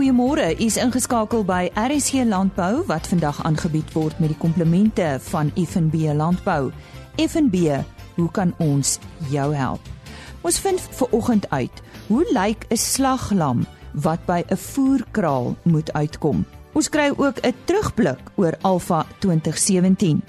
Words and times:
Goeiemôre, 0.00 0.54
u 0.56 0.64
is 0.64 0.78
ingeskakel 0.80 1.42
by 1.44 1.66
RSC 1.76 2.22
Landbou 2.24 2.86
wat 2.88 3.04
vandag 3.10 3.36
aangebied 3.44 3.90
word 3.92 4.16
met 4.16 4.30
die 4.32 4.38
komplemente 4.40 5.18
van 5.26 5.50
FNB 5.52 6.14
Landbou. 6.16 6.70
FNB, 7.20 7.74
hoe 8.16 8.28
kan 8.32 8.54
ons 8.64 8.94
jou 9.28 9.50
help? 9.52 9.90
Ons 10.40 10.56
vind 10.64 10.80
ver 10.80 11.12
oggend 11.12 11.44
uit, 11.50 11.82
hoe 12.08 12.24
lyk 12.32 12.64
'n 12.70 12.80
slaglam 12.80 13.66
wat 13.92 14.24
by 14.24 14.40
'n 14.48 14.56
voerkraal 14.56 15.56
moet 15.64 15.92
uitkom? 15.92 16.46
Ons 16.72 16.88
kry 16.88 17.12
ook 17.16 17.36
'n 17.44 17.54
terugblik 17.64 18.32
oor 18.36 18.56
Alpha 18.62 19.04
2017. 19.18 20.22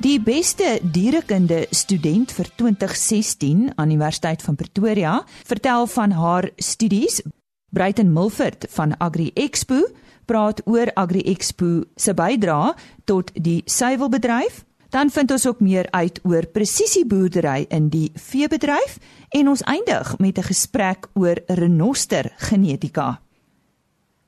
Die 0.00 0.20
beste 0.20 0.80
dierekunde 0.82 1.66
student 1.70 2.32
vir 2.32 2.46
2016 2.56 3.70
aan 3.74 3.90
Universiteit 3.90 4.42
van 4.42 4.54
Pretoria 4.54 5.24
vertel 5.44 5.86
van 5.86 6.10
haar 6.10 6.50
studies 6.56 7.22
Bruiten 7.72 8.12
Milford 8.12 8.66
van 8.68 8.92
Agri 9.00 9.30
Expo 9.34 9.78
praat 10.28 10.60
oor 10.68 10.90
Agri 10.94 11.22
Expo 11.24 11.86
se 11.96 12.12
bydrae 12.14 12.74
tot 13.08 13.30
die 13.32 13.62
suiwelbedryf. 13.64 14.58
Dan 14.92 15.08
vind 15.10 15.32
ons 15.32 15.46
ook 15.48 15.62
meer 15.64 15.88
uit 15.90 16.20
oor 16.28 16.44
presisieboerdery 16.52 17.64
in 17.72 17.88
die 17.88 18.10
veebedryf 18.12 18.98
en 19.32 19.48
ons 19.48 19.64
eindig 19.64 20.18
met 20.18 20.38
'n 20.38 20.50
gesprek 20.52 21.08
oor 21.14 21.40
renoster 21.46 22.32
genetika. 22.36 23.20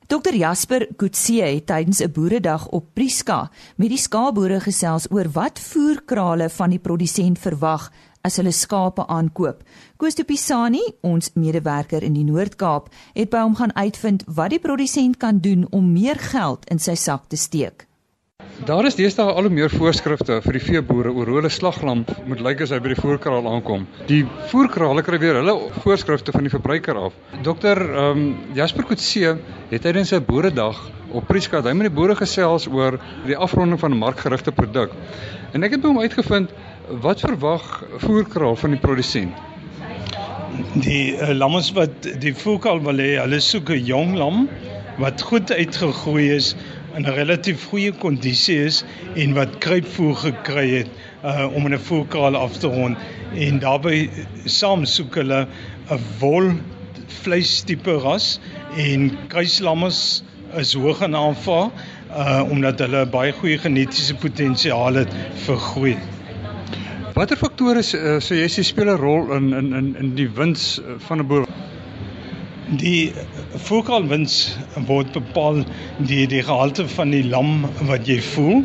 Dr 0.06 0.34
Jasper 0.34 0.88
Kutse 0.96 1.45
het 1.45 1.66
tydens 1.66 2.00
'n 2.00 2.12
boeredag 2.12 2.68
op 2.68 2.84
Priska 2.92 3.50
met 3.76 3.88
die 3.88 3.98
skaapboere 3.98 4.60
gesels 4.60 5.06
oor 5.10 5.28
wat 5.32 5.58
voerkrale 5.58 6.48
van 6.50 6.70
die 6.70 6.78
produsent 6.78 7.38
verwag 7.38 7.92
as 8.24 8.41
hulle 8.41 8.52
skape 8.52 9.05
aankoop. 9.06 9.62
Koos 10.01 10.16
de 10.19 10.24
Pisani, 10.24 10.82
ons 11.05 11.30
medewerker 11.34 12.02
in 12.02 12.16
die 12.16 12.24
Noord-Kaap, 12.24 12.88
het 13.15 13.30
by 13.30 13.45
hom 13.45 13.56
gaan 13.60 13.74
uitvind 13.76 14.24
wat 14.26 14.54
die 14.54 14.62
produsent 14.62 15.21
kan 15.21 15.43
doen 15.45 15.66
om 15.71 15.93
meer 15.93 16.21
geld 16.32 16.65
in 16.73 16.80
sy 16.80 16.96
sak 16.96 17.29
te 17.29 17.37
steek. 17.40 17.87
Daar 18.66 18.87
is 18.87 18.95
deesdae 18.95 19.32
al 19.32 19.46
hoe 19.46 19.51
meer 19.52 19.71
voorskrifte 19.73 20.37
vir 20.45 20.57
die 20.57 20.63
veeboere 20.63 21.10
oor 21.13 21.30
hoe 21.30 21.37
hulle 21.40 21.51
slaglam 21.51 22.04
moet 22.29 22.43
lyk 22.45 22.65
as 22.65 22.73
hy 22.74 22.79
by 22.82 22.93
die 22.93 22.98
voerkraal 22.98 23.48
aankom. 23.51 23.87
Die 24.09 24.21
voerkraal 24.51 25.02
kry 25.07 25.18
weer 25.23 25.38
hulle 25.41 25.54
voorskrifte 25.85 26.32
van 26.35 26.46
die 26.46 26.52
verbruiker 26.52 27.01
af. 27.07 27.16
Ehm 27.45 27.80
um, 28.02 28.23
Jasper 28.57 28.87
Kutse 28.88 29.37
het 29.70 29.82
tydens 29.87 30.15
sy 30.15 30.20
boeredag 30.23 30.80
op 31.15 31.26
Prieska 31.30 31.63
hy 31.63 31.74
met 31.79 31.91
die 31.91 31.95
boere 31.95 32.16
gesels 32.18 32.66
oor 32.70 32.98
die 33.26 33.37
afronding 33.37 33.80
van 33.80 33.93
'n 33.95 34.02
markgerigte 34.02 34.52
produk. 34.52 34.95
En 35.52 35.63
ek 35.63 35.76
het 35.76 35.82
by 35.82 35.88
hom 35.88 36.01
uitgevind 36.02 36.51
Wat 36.85 37.21
verwag 37.21 37.85
voerkraal 37.96 38.57
van 38.57 38.71
die 38.71 38.79
produsent? 38.79 39.32
Die 40.85 41.15
uh, 41.16 41.30
lammes 41.32 41.71
wat 41.73 42.04
die 42.21 42.35
voerkraal 42.37 42.82
wil 42.85 42.99
hê, 43.01 43.15
hulle 43.16 43.38
soek 43.41 43.71
'n 43.73 43.87
jong 43.88 44.10
lam 44.21 44.43
wat 45.01 45.23
goed 45.24 45.49
uitgegroei 45.49 46.26
is 46.35 46.51
in 46.93 47.07
'n 47.09 47.15
relatief 47.16 47.65
goeie 47.71 47.93
kondisie 48.02 48.59
is 48.66 48.82
en 49.16 49.32
wat 49.38 49.57
kruipvoer 49.65 50.15
gekry 50.26 50.66
het 50.74 50.91
uh, 51.24 51.49
om 51.57 51.73
'n 51.73 51.79
voerkraal 51.88 52.37
af 52.37 52.59
te 52.60 52.68
rond 52.68 52.98
en 53.32 53.59
daarbey 53.65 54.10
saam 54.45 54.85
soek 54.85 55.16
hulle 55.23 55.46
'n 55.88 56.01
wol 56.21 56.52
vleistipe 57.24 57.96
ras 58.04 58.41
en 58.76 59.09
kruislammes 59.32 60.21
is 60.60 60.74
hoog 60.76 61.01
in 61.01 61.16
aanvaar 61.16 61.71
uh, 62.13 62.45
omdat 62.51 62.85
hulle 62.85 63.07
baie 63.07 63.32
goeie 63.32 63.59
genetiese 63.59 64.15
potensiaal 64.15 65.00
het 65.00 65.16
vir 65.47 65.56
groei. 65.56 65.97
Watter 67.15 67.38
faktore 67.38 67.78
uh, 67.78 68.16
sê 68.19 68.41
jy 68.41 68.62
speel 68.66 68.88
'n 68.91 68.98
rol 68.98 69.28
in 69.37 69.53
in 69.54 69.66
in 69.81 69.91
in 70.00 70.09
die 70.19 70.26
wins 70.38 70.81
eh, 70.82 70.97
van 71.06 71.20
'n 71.22 71.26
boer? 71.31 71.44
Die 72.81 73.12
voerkraal 73.66 74.09
wins 74.10 74.56
word 74.88 75.12
bepaal 75.15 75.60
die 76.10 76.26
die 76.26 76.42
gehalte 76.42 76.88
van 76.97 77.15
die 77.15 77.22
lam 77.22 77.69
wat 77.91 78.10
jy 78.10 78.19
voel. 78.32 78.64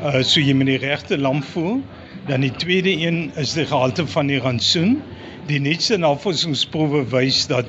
Uh 0.00 0.22
so 0.24 0.40
jy 0.40 0.54
moet 0.56 0.72
die 0.72 0.80
regte 0.86 1.18
lam 1.20 1.42
voel. 1.52 1.82
Dan 2.30 2.48
die 2.48 2.54
tweede 2.64 2.96
een 2.96 3.28
is 3.36 3.52
die 3.60 3.68
gehalte 3.68 4.06
van 4.06 4.32
die 4.32 4.40
rantsoen. 4.40 5.02
Die 5.50 5.58
nuutste 5.58 5.96
navorsingsproewe 5.98 7.00
wys 7.10 7.48
dat 7.50 7.66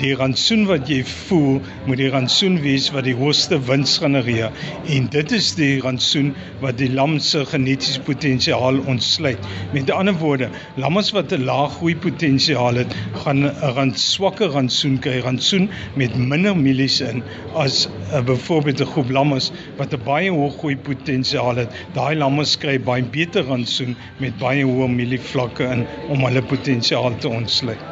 die 0.00 0.10
rantsoen 0.18 0.64
wat 0.66 0.88
jy 0.90 1.04
voel, 1.06 1.60
moet 1.86 2.00
die 2.00 2.08
rantsoen 2.10 2.56
wees 2.64 2.88
wat 2.90 3.04
die 3.06 3.14
hoogste 3.14 3.60
wins 3.68 3.92
genereer 4.02 4.50
en 4.90 5.06
dit 5.12 5.34
is 5.36 5.52
die 5.54 5.76
rantsoen 5.84 6.32
wat 6.64 6.80
die 6.80 6.88
lam 6.90 7.20
se 7.22 7.44
genetiese 7.46 8.02
potensiaal 8.02 8.80
ontsluit. 8.90 9.38
Met 9.70 9.92
ander 9.94 10.16
woorde, 10.18 10.48
lammes 10.82 11.12
wat 11.14 11.30
'n 11.36 11.44
lae 11.46 11.68
groei 11.76 11.94
potensiaal 11.94 12.82
het, 12.82 12.96
gaan 13.22 13.46
'n 13.46 13.54
rand 13.76 14.00
swakker 14.00 14.50
rantsoen 14.56 14.98
kry, 14.98 15.20
rantsoen 15.22 15.70
met 15.94 16.16
minder 16.16 16.56
mielies 16.56 17.00
in 17.00 17.22
as 17.54 17.86
'n 17.86 18.18
uh, 18.18 18.24
byvoorbeeld 18.24 18.80
'n 18.80 18.92
groep 18.96 19.10
lammes 19.10 19.52
wat 19.76 19.94
'n 19.94 20.02
baie 20.04 20.30
hoë 20.30 20.50
groei 20.58 20.76
potensiaal 20.76 21.56
het. 21.56 21.70
Daai 21.94 22.16
lammes 22.16 22.58
kry 22.58 22.80
baie 22.80 23.04
beter 23.04 23.44
rantsoen 23.46 23.96
met 24.18 24.38
baie 24.38 24.64
hoë 24.64 24.88
mielievlakke 24.88 25.64
in 25.64 25.86
om 26.08 26.24
hulle 26.24 26.42
potensiaal 26.42 27.11
te 27.20 27.28
ontsluit. 27.28 27.82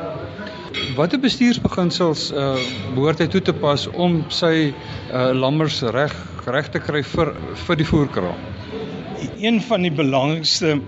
Watter 0.97 1.21
bestuursbeginsels 1.21 2.31
uh 2.33 2.63
behoort 2.95 3.21
hy 3.23 3.27
toe 3.31 3.43
te 3.45 3.55
pas 3.65 3.87
om 3.93 4.23
sy 4.33 4.53
uh 5.13 5.31
lammers 5.37 5.81
reg 5.97 6.15
reg 6.47 6.71
te 6.73 6.81
kry 6.83 7.03
vir 7.15 7.35
vir 7.67 7.81
die 7.81 7.89
voerkraal? 7.89 8.39
Een 9.37 9.61
van 9.69 9.85
die 9.87 9.93
belangrikste 9.93 10.79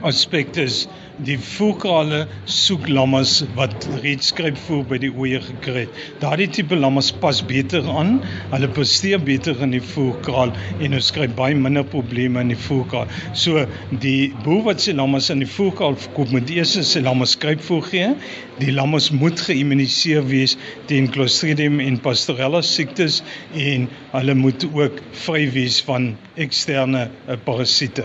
aspekte 0.00 0.66
is 0.66 0.86
die 1.24 1.36
voerkrale 1.40 2.24
soek 2.50 2.88
lammes 2.92 3.38
wat 3.56 3.86
reeds 4.02 4.28
skryp 4.32 4.58
voer 4.66 4.82
by 4.90 4.98
die 5.00 5.10
oeye 5.12 5.38
gekry 5.40 5.84
het. 5.86 6.00
Daardie 6.20 6.48
tipe 6.52 6.76
lammes 6.76 7.08
pas 7.22 7.40
beter 7.48 7.86
aan. 7.88 8.18
Hulle 8.50 8.68
presteer 8.76 9.22
beter 9.24 9.62
in 9.64 9.72
die 9.72 9.82
voerkraal 9.84 10.52
en 10.84 10.98
ons 10.98 11.08
kry 11.16 11.28
baie 11.38 11.56
minder 11.56 11.86
probleme 11.88 12.42
in 12.44 12.52
die 12.52 12.60
voerkraal. 12.66 13.08
So 13.32 13.64
die 14.04 14.32
boer 14.44 14.66
wat 14.68 14.84
sy 14.84 14.96
lammes 14.98 15.30
in 15.32 15.40
die 15.44 15.50
voerkraal 15.50 15.96
verkoop 16.04 16.34
moet 16.36 16.52
eers 16.52 16.76
sy 16.90 17.04
lammes 17.06 17.36
skryp 17.38 17.64
voer 17.64 17.88
gee. 17.88 18.12
Die 18.60 18.74
lammes 18.76 19.08
moet 19.14 19.40
geïmmuniseer 19.48 20.26
wees 20.28 20.58
teen 20.90 21.08
Clostridium 21.14 21.80
en 21.84 22.00
Pastorella 22.04 22.60
siektes 22.66 23.22
en 23.56 23.88
hulle 24.12 24.36
moet 24.36 24.68
ook 24.68 25.00
vry 25.24 25.46
wees 25.56 25.80
van 25.88 26.12
eksterne 26.36 27.08
parasiete. 27.48 28.04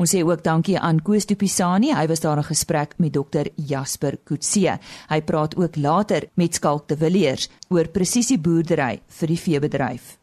Ons 0.00 0.14
sê 0.14 0.22
ook 0.24 0.42
dankie 0.44 0.78
aan 0.78 1.02
Koos 1.04 1.26
de 1.26 1.36
Pisani. 1.36 1.92
Hy 1.92 2.06
was 2.08 2.20
daar 2.20 2.40
in 2.40 2.48
gesprek 2.48 2.94
met 2.98 3.12
dokter 3.12 3.50
Jasper 3.56 4.18
Kutse. 4.24 4.78
Hy 5.08 5.20
praat 5.20 5.56
ook 5.56 5.76
later 5.76 6.28
met 6.34 6.54
Skalk 6.54 6.88
de 6.88 6.96
Villiers 6.96 7.48
oor 7.68 7.88
presisieboerdery 7.88 9.00
vir 9.06 9.28
die 9.28 9.38
veebedryf. 9.38 10.16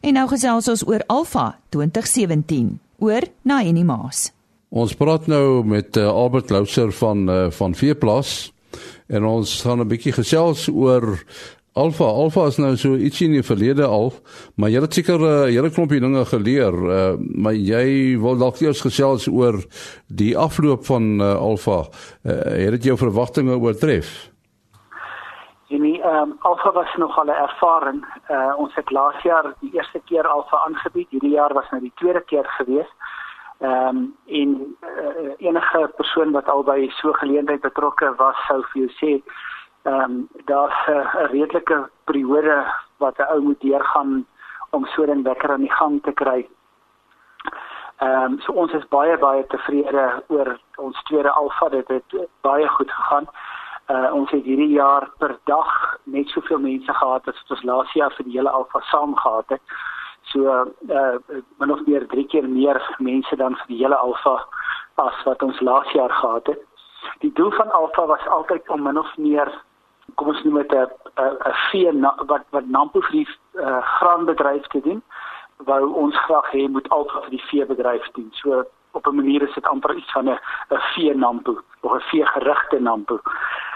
En 0.00 0.14
nou 0.14 0.26
gesels 0.30 0.68
ons 0.68 0.84
oor 0.86 1.02
Alpha 1.10 1.56
2017 1.74 2.78
oor 3.02 3.26
Naini 3.42 3.84
Maas. 3.84 4.30
Ons 4.70 4.94
praat 4.98 5.26
nou 5.30 5.64
met 5.64 5.96
uh, 5.96 6.08
Albert 6.10 6.50
Louser 6.50 6.92
van 6.92 7.28
uh, 7.30 7.38
van 7.50 7.74
Veeplaas 7.74 8.52
en 9.06 9.24
ons 9.24 9.60
gaan 9.62 9.80
'n 9.80 9.88
bietjie 9.88 10.12
gesels 10.12 10.68
oor 10.68 11.24
Alfa, 11.76 12.04
Alfa 12.04 12.46
is 12.48 12.56
nou 12.56 12.70
so 12.80 12.96
ietsie 12.96 13.26
in 13.28 13.34
die 13.36 13.44
verlede 13.44 13.84
al, 13.84 14.06
maar 14.56 14.70
jy 14.72 14.80
het 14.80 14.94
seker 14.96 15.20
'n 15.20 15.26
uh, 15.28 15.48
hele 15.52 15.70
klompie 15.70 16.00
dinge 16.00 16.24
geleer, 16.24 16.72
uh, 16.72 17.16
maar 17.20 17.52
jy 17.52 18.16
wil 18.16 18.38
dalk 18.40 18.62
eers 18.64 18.80
gesels 18.80 19.28
oor 19.28 19.60
die 20.08 20.32
afloop 20.32 20.86
van 20.86 21.20
uh, 21.20 21.34
Alfa. 21.36 21.84
Uh, 22.24 22.32
het 22.64 22.80
dit 22.80 22.88
jou 22.88 22.96
verwagtinge 22.96 23.58
oortref? 23.60 24.32
Nee, 25.68 26.00
ehm 26.00 26.32
um, 26.32 26.36
Alfa 26.40 26.72
was 26.72 26.96
nog 26.96 27.18
al 27.18 27.28
'n 27.28 27.42
ervaring. 27.48 28.04
Uh, 28.30 28.54
ons 28.56 28.74
het 28.74 28.90
laas 28.90 29.22
jaar 29.22 29.54
die 29.60 29.70
eerste 29.74 30.00
keer 30.04 30.26
Alfa 30.26 30.56
aangebied. 30.56 31.10
Hierdie 31.10 31.36
jaar 31.36 31.52
was 31.52 31.70
nou 31.70 31.82
die 31.82 31.92
tweede 31.94 32.20
keer 32.20 32.46
gewees. 32.58 32.90
Ehm 33.58 33.96
um, 33.96 34.16
en 34.26 34.76
uh, 34.80 35.32
enige 35.38 35.90
persoon 35.96 36.30
wat 36.32 36.48
al 36.48 36.62
by 36.62 36.88
so 36.88 37.12
geleentheid 37.12 37.60
betrokke 37.60 38.14
was, 38.16 38.36
sou 38.46 38.62
vir 38.72 38.82
jou 38.82 38.90
sê 39.00 39.22
ehm 39.86 40.02
um, 40.02 40.28
daar's 40.44 40.86
'n 40.86 41.26
redelike 41.30 41.88
periode 42.04 42.66
wat 42.98 43.18
'n 43.18 43.30
ou 43.32 43.40
moet 43.40 43.60
deurgaan 43.60 44.26
om 44.70 44.86
so 44.86 45.02
'n 45.02 45.22
wekker 45.22 45.50
aan 45.50 45.66
die 45.66 45.76
gang 45.80 46.02
te 46.02 46.12
kry. 46.12 46.48
Ehm 47.96 48.22
um, 48.22 48.40
so 48.40 48.52
ons 48.52 48.72
is 48.72 48.88
baie 48.88 49.18
baie 49.18 49.46
tevrede 49.46 50.22
oor 50.28 50.58
ons 50.76 51.02
tweede 51.02 51.30
alfa 51.30 51.68
dit 51.68 51.88
het 51.88 52.28
baie 52.40 52.68
goed 52.68 52.90
gegaan. 52.90 53.26
Uh 53.88 54.14
ons 54.14 54.30
het 54.30 54.44
hierdie 54.44 54.74
jaar 54.74 55.10
per 55.18 55.38
dag 55.44 55.98
net 56.02 56.28
soveel 56.28 56.58
mense 56.58 56.92
gehad 56.92 57.28
as 57.28 57.42
wat 57.42 57.50
ons 57.50 57.62
laas 57.62 57.92
jaar 57.92 58.12
vir 58.16 58.24
die 58.24 58.36
hele 58.36 58.50
alfa 58.50 58.80
saam 58.80 59.16
gehad 59.16 59.48
het. 59.48 59.62
So 60.22 60.40
uh 60.88 61.16
min 61.58 61.72
of 61.72 61.86
meer 61.86 62.06
3 62.06 62.26
keer 62.26 62.48
meer 62.48 62.96
mense 62.98 63.36
dan 63.36 63.56
vir 63.56 63.66
die 63.66 63.82
hele 63.82 63.96
alfa 63.96 64.44
as 64.94 65.22
wat 65.24 65.42
ons 65.42 65.60
laas 65.60 65.92
jaar 65.92 66.12
gehad 66.12 66.46
het. 66.46 66.62
Die 67.18 67.32
doel 67.32 67.50
van 67.50 67.70
alfa 67.70 68.06
was 68.06 68.26
altyd 68.26 68.68
om 68.68 68.82
min 68.82 68.98
of 68.98 69.16
meer 69.16 69.52
kom 70.16 70.28
ons 70.32 70.42
noem 70.44 70.62
dit 70.62 70.72
'n 70.72 70.88
'n 71.20 71.56
vee 71.70 71.90
wat 72.26 72.44
wat 72.50 72.66
Nampo 72.66 73.00
vir 73.00 73.12
die 73.12 73.28
uh, 73.54 73.82
graanbedryf 73.98 74.66
te 74.72 74.80
doen 74.80 75.02
wou 75.64 75.92
ons 75.92 76.16
graag 76.26 76.50
hê 76.52 76.68
moet 76.68 76.88
altyd 76.88 77.22
vir 77.24 77.30
die 77.30 77.44
veebedryf 77.50 78.08
doen. 78.12 78.28
So 78.32 78.64
op 78.92 79.06
'n 79.06 79.14
manier 79.14 79.42
is 79.42 79.54
dit 79.54 79.66
amper 79.66 79.94
iets 79.94 80.12
van 80.12 80.28
'n 80.28 80.38
'n 80.70 80.80
vee 80.94 81.14
Nampo 81.14 81.60
of 81.80 81.92
'n 81.92 82.08
vee 82.10 82.26
gerigte 82.26 82.80
Nampo. 82.80 83.20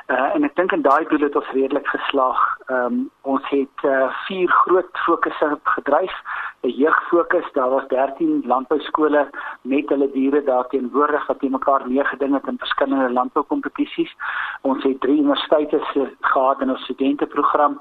Uh, 0.08 0.34
en 0.34 0.44
ek 0.44 0.56
dink 0.56 0.72
in 0.72 0.82
daai 0.82 1.04
doel 1.08 1.20
het 1.20 1.36
ons 1.36 1.50
redelik 1.50 1.86
geslaag 1.86 2.58
Ehm 2.70 2.84
um, 2.84 3.10
ons 3.22 3.48
het 3.50 3.82
uh, 3.84 4.08
vier 4.26 4.50
groot 4.62 4.98
fokusse 5.04 5.58
gedryf. 5.62 6.14
'n 6.62 6.68
Jeugfokus, 6.68 7.52
daar 7.52 7.70
was 7.70 7.88
13 7.88 8.42
landbouskole 8.46 9.30
met 9.62 9.88
hulle 9.88 10.10
diere 10.12 10.42
daar 10.44 10.68
teenwoordig 10.68 11.26
wat 11.26 11.38
teen 11.38 11.50
mekaar 11.50 11.88
meegeding 11.88 12.32
het 12.34 12.46
in 12.46 12.58
verskillende 12.58 13.12
landboukompetisies. 13.12 14.12
Ons 14.60 14.82
het 14.82 15.00
drie 15.00 15.18
universiteite 15.18 15.80
gehad 16.20 16.60
in 16.60 16.70
ons 16.70 16.82
studenteprogram 16.82 17.80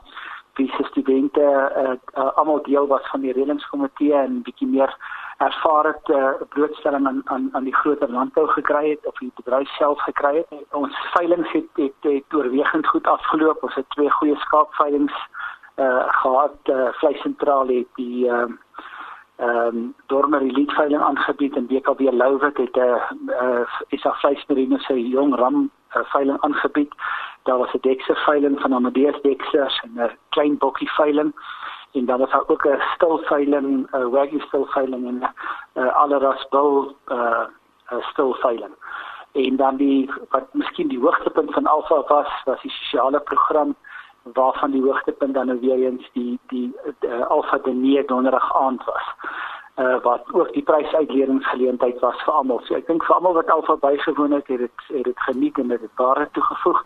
wie 0.53 0.71
se 0.77 0.83
studente 0.83 1.41
uh, 1.41 2.23
uh, 2.23 2.31
almal 2.35 2.63
deel 2.63 2.87
was 2.87 3.09
van 3.09 3.21
die 3.21 3.33
redelingskomitee 3.33 4.13
en 4.13 4.41
bietjie 4.41 4.67
meer 4.67 4.95
ervaar 5.39 5.85
het 5.85 6.07
'n 6.07 6.11
uh, 6.11 6.31
blootstelling 6.49 7.07
aan 7.07 7.21
aan 7.23 7.49
aan 7.51 7.63
die 7.63 7.75
groter 7.75 8.11
landbou 8.11 8.47
gekry 8.47 8.89
het 8.89 9.05
of 9.05 9.17
die 9.17 9.31
bedryf 9.35 9.69
self 9.69 9.99
gekry 10.01 10.35
het. 10.35 10.65
Ons 10.71 10.95
veiling 11.13 11.51
het 11.51 11.69
het, 11.73 11.93
het 12.01 12.33
oorwegend 12.33 12.87
goed 12.87 13.07
afgeloop. 13.07 13.63
Ons 13.63 13.75
het 13.75 13.89
twee 13.89 14.11
goeie 14.11 14.35
skaapveilings 14.35 15.13
uh 15.75 16.03
gehad. 16.07 16.55
Uh, 16.63 16.87
Vleisentraal 16.91 17.67
het 17.67 17.87
die 17.95 18.27
ehm 18.27 18.57
um, 19.41 19.95
Dormer 20.07 20.41
Elite 20.41 20.73
veiling 20.73 21.01
aangebied 21.01 21.55
en 21.55 21.67
BKB 21.67 21.99
Louwit 21.99 22.57
het 22.57 22.75
'n 22.75 22.79
uh, 22.79 23.11
uh, 23.41 23.67
is 23.87 24.01
daar 24.01 24.19
vleismerino 24.19 24.77
se 24.77 25.07
jong 25.07 25.35
ram 25.35 25.71
uh, 25.95 26.03
veiling 26.03 26.41
aangebied. 26.41 26.93
Daar 27.43 27.57
was 27.57 27.73
'n 27.73 27.81
dekse 27.81 28.15
veiling 28.15 28.59
van 28.61 28.73
Amadeus 28.73 29.21
Dexers 29.21 29.79
en 29.83 29.91
'n 29.95 30.17
klein 30.29 30.57
bokkie 30.57 30.91
veiling 30.91 31.33
en 31.91 32.05
dan 32.05 32.19
was 32.19 32.31
daar 32.31 32.47
ook 32.47 32.65
'n 32.65 32.81
stilveiling, 32.95 33.87
'n 33.91 34.09
wagyu 34.09 34.39
stilveiling 34.39 35.07
en 35.07 35.19
'n 35.19 35.81
uh, 35.81 35.95
alleras 35.95 36.47
bul 36.49 36.95
uh, 37.07 37.45
stilveiling. 37.99 38.73
En 39.31 39.55
dan 39.55 39.75
die 39.75 40.11
wat 40.29 40.53
miskien 40.53 40.87
die 40.87 40.99
hoogtepunt 40.99 41.53
van 41.53 41.67
Alpha 41.67 42.03
was, 42.07 42.41
was 42.45 42.61
die 42.61 42.71
sosiale 42.71 43.19
program 43.19 43.75
waarvan 44.23 44.71
die 44.71 44.83
hoogtepunt 44.83 45.33
dan 45.33 45.45
nou 45.45 45.59
weer 45.59 45.77
eens 45.77 46.09
die 46.13 46.39
die 46.47 46.75
uh, 46.99 47.27
Alpha 47.27 47.57
Denie 47.57 48.05
donderdag 48.05 48.55
aand 48.55 48.83
was. 48.85 49.05
Uh, 49.75 50.01
wat 50.01 50.33
ook 50.33 50.53
die 50.53 50.63
prysuitdelingsgeleentheid 50.63 51.99
was 51.99 52.21
vir 52.23 52.33
almal. 52.33 52.59
So 52.63 52.75
ek 52.75 52.87
dink 52.87 53.03
vir 53.03 53.15
almal 53.15 53.33
wat 53.33 53.49
Alpha 53.49 53.75
bygewoon 53.75 54.31
het, 54.31 54.47
het 54.47 54.59
dit 54.59 54.71
het 54.87 55.03
dit 55.03 55.19
geniet 55.19 55.57
en 55.57 55.67
dit 55.67 55.81
het 55.81 55.95
baie 55.95 56.27
toegevoeg. 56.31 56.81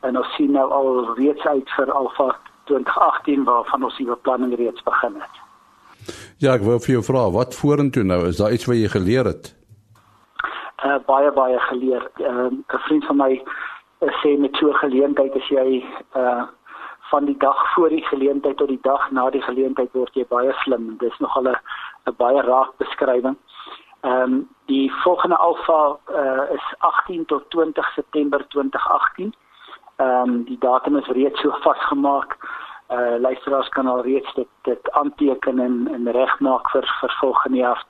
En 0.00 0.18
ons 0.18 0.34
sien 0.34 0.50
nou 0.50 0.70
al 0.70 1.14
reeds 1.14 1.46
uit 1.46 1.70
vir 1.70 1.92
Alpha 1.92 2.36
2018 2.64 3.44
waarvan 3.44 3.84
ons 3.84 3.96
die 3.96 4.06
beplanning 4.06 4.56
reeds 4.56 4.82
begin 4.82 5.20
het. 5.20 5.42
Ja, 6.38 6.54
ek 6.54 6.64
wou 6.66 6.78
vir 6.80 6.94
jou 6.96 7.02
vra, 7.02 7.30
wat 7.30 7.54
vorentoe 7.54 8.04
nou? 8.04 8.26
Is 8.28 8.36
daar 8.36 8.52
iets 8.52 8.66
wat 8.66 8.76
jy 8.76 8.88
geleer 8.88 9.24
het? 9.24 9.54
Uh 10.84 10.98
baie 11.06 11.30
baie 11.32 11.58
geleer. 11.70 12.10
Ehm, 12.20 12.60
'n 12.60 12.64
uh, 12.68 12.82
vriend 12.86 13.04
van 13.04 13.16
my 13.16 13.32
uh, 14.00 14.12
sê 14.20 14.36
met 14.38 14.56
so 14.56 14.68
'n 14.68 14.82
geleentheid 14.84 15.34
as 15.34 15.48
jy 15.48 15.84
uh 16.16 16.44
van 17.10 17.24
die 17.24 17.36
dag 17.38 17.74
voor 17.74 17.88
die 17.88 18.04
geleentheid 18.04 18.56
tot 18.56 18.68
die 18.68 18.82
dag 18.82 19.10
na 19.10 19.30
die 19.30 19.42
geleentheid 19.42 19.92
word 19.92 20.14
jy 20.14 20.26
baie 20.28 20.52
slim. 20.64 20.96
Dis 20.98 21.18
nogal 21.18 21.48
'n 21.48 21.56
'n 22.06 22.14
baie 22.16 22.40
raak 22.42 22.76
beskrywing. 22.76 23.36
Ehm 24.00 24.22
um, 24.22 24.48
die 24.66 24.92
volgende 25.02 25.36
alfa 25.36 25.96
uh, 26.12 26.44
is 26.52 26.74
18 26.78 27.24
tot 27.24 27.50
20 27.50 27.92
September 27.94 28.46
2018. 28.48 29.34
Ehm 29.96 30.28
um, 30.28 30.44
die 30.44 30.58
datum 30.58 30.96
is 30.96 31.06
reeds 31.06 31.40
so 31.40 31.50
vasgemaak. 31.62 32.36
Uh 32.90 33.16
luisteraars 33.18 33.68
kan 33.68 33.86
al 33.86 34.02
reeds 34.02 34.34
dit 34.34 34.48
dit 34.62 34.90
aanteken 34.90 35.58
en 35.58 35.88
en 35.92 36.10
regmaak 36.12 36.70
vir 36.70 36.96
vir 37.00 37.16
volgende 37.20 37.58
jaar. 37.58 37.86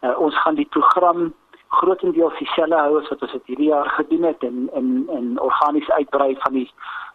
Uh 0.00 0.18
ons 0.18 0.40
gaan 0.42 0.54
die 0.54 0.68
program 0.70 1.32
grootendeels 1.68 2.38
dieselfde 2.38 2.76
hou 2.76 2.98
as 3.00 3.08
wat 3.08 3.22
ons 3.22 3.32
dit 3.32 3.46
hierdie 3.46 3.70
jaar 3.70 3.88
gedoen 3.98 4.22
het 4.22 4.42
en 4.42 4.68
in 4.80 4.90
in 5.18 5.40
organies 5.40 5.90
uitbrei 5.90 6.36
van 6.42 6.52
die 6.52 6.70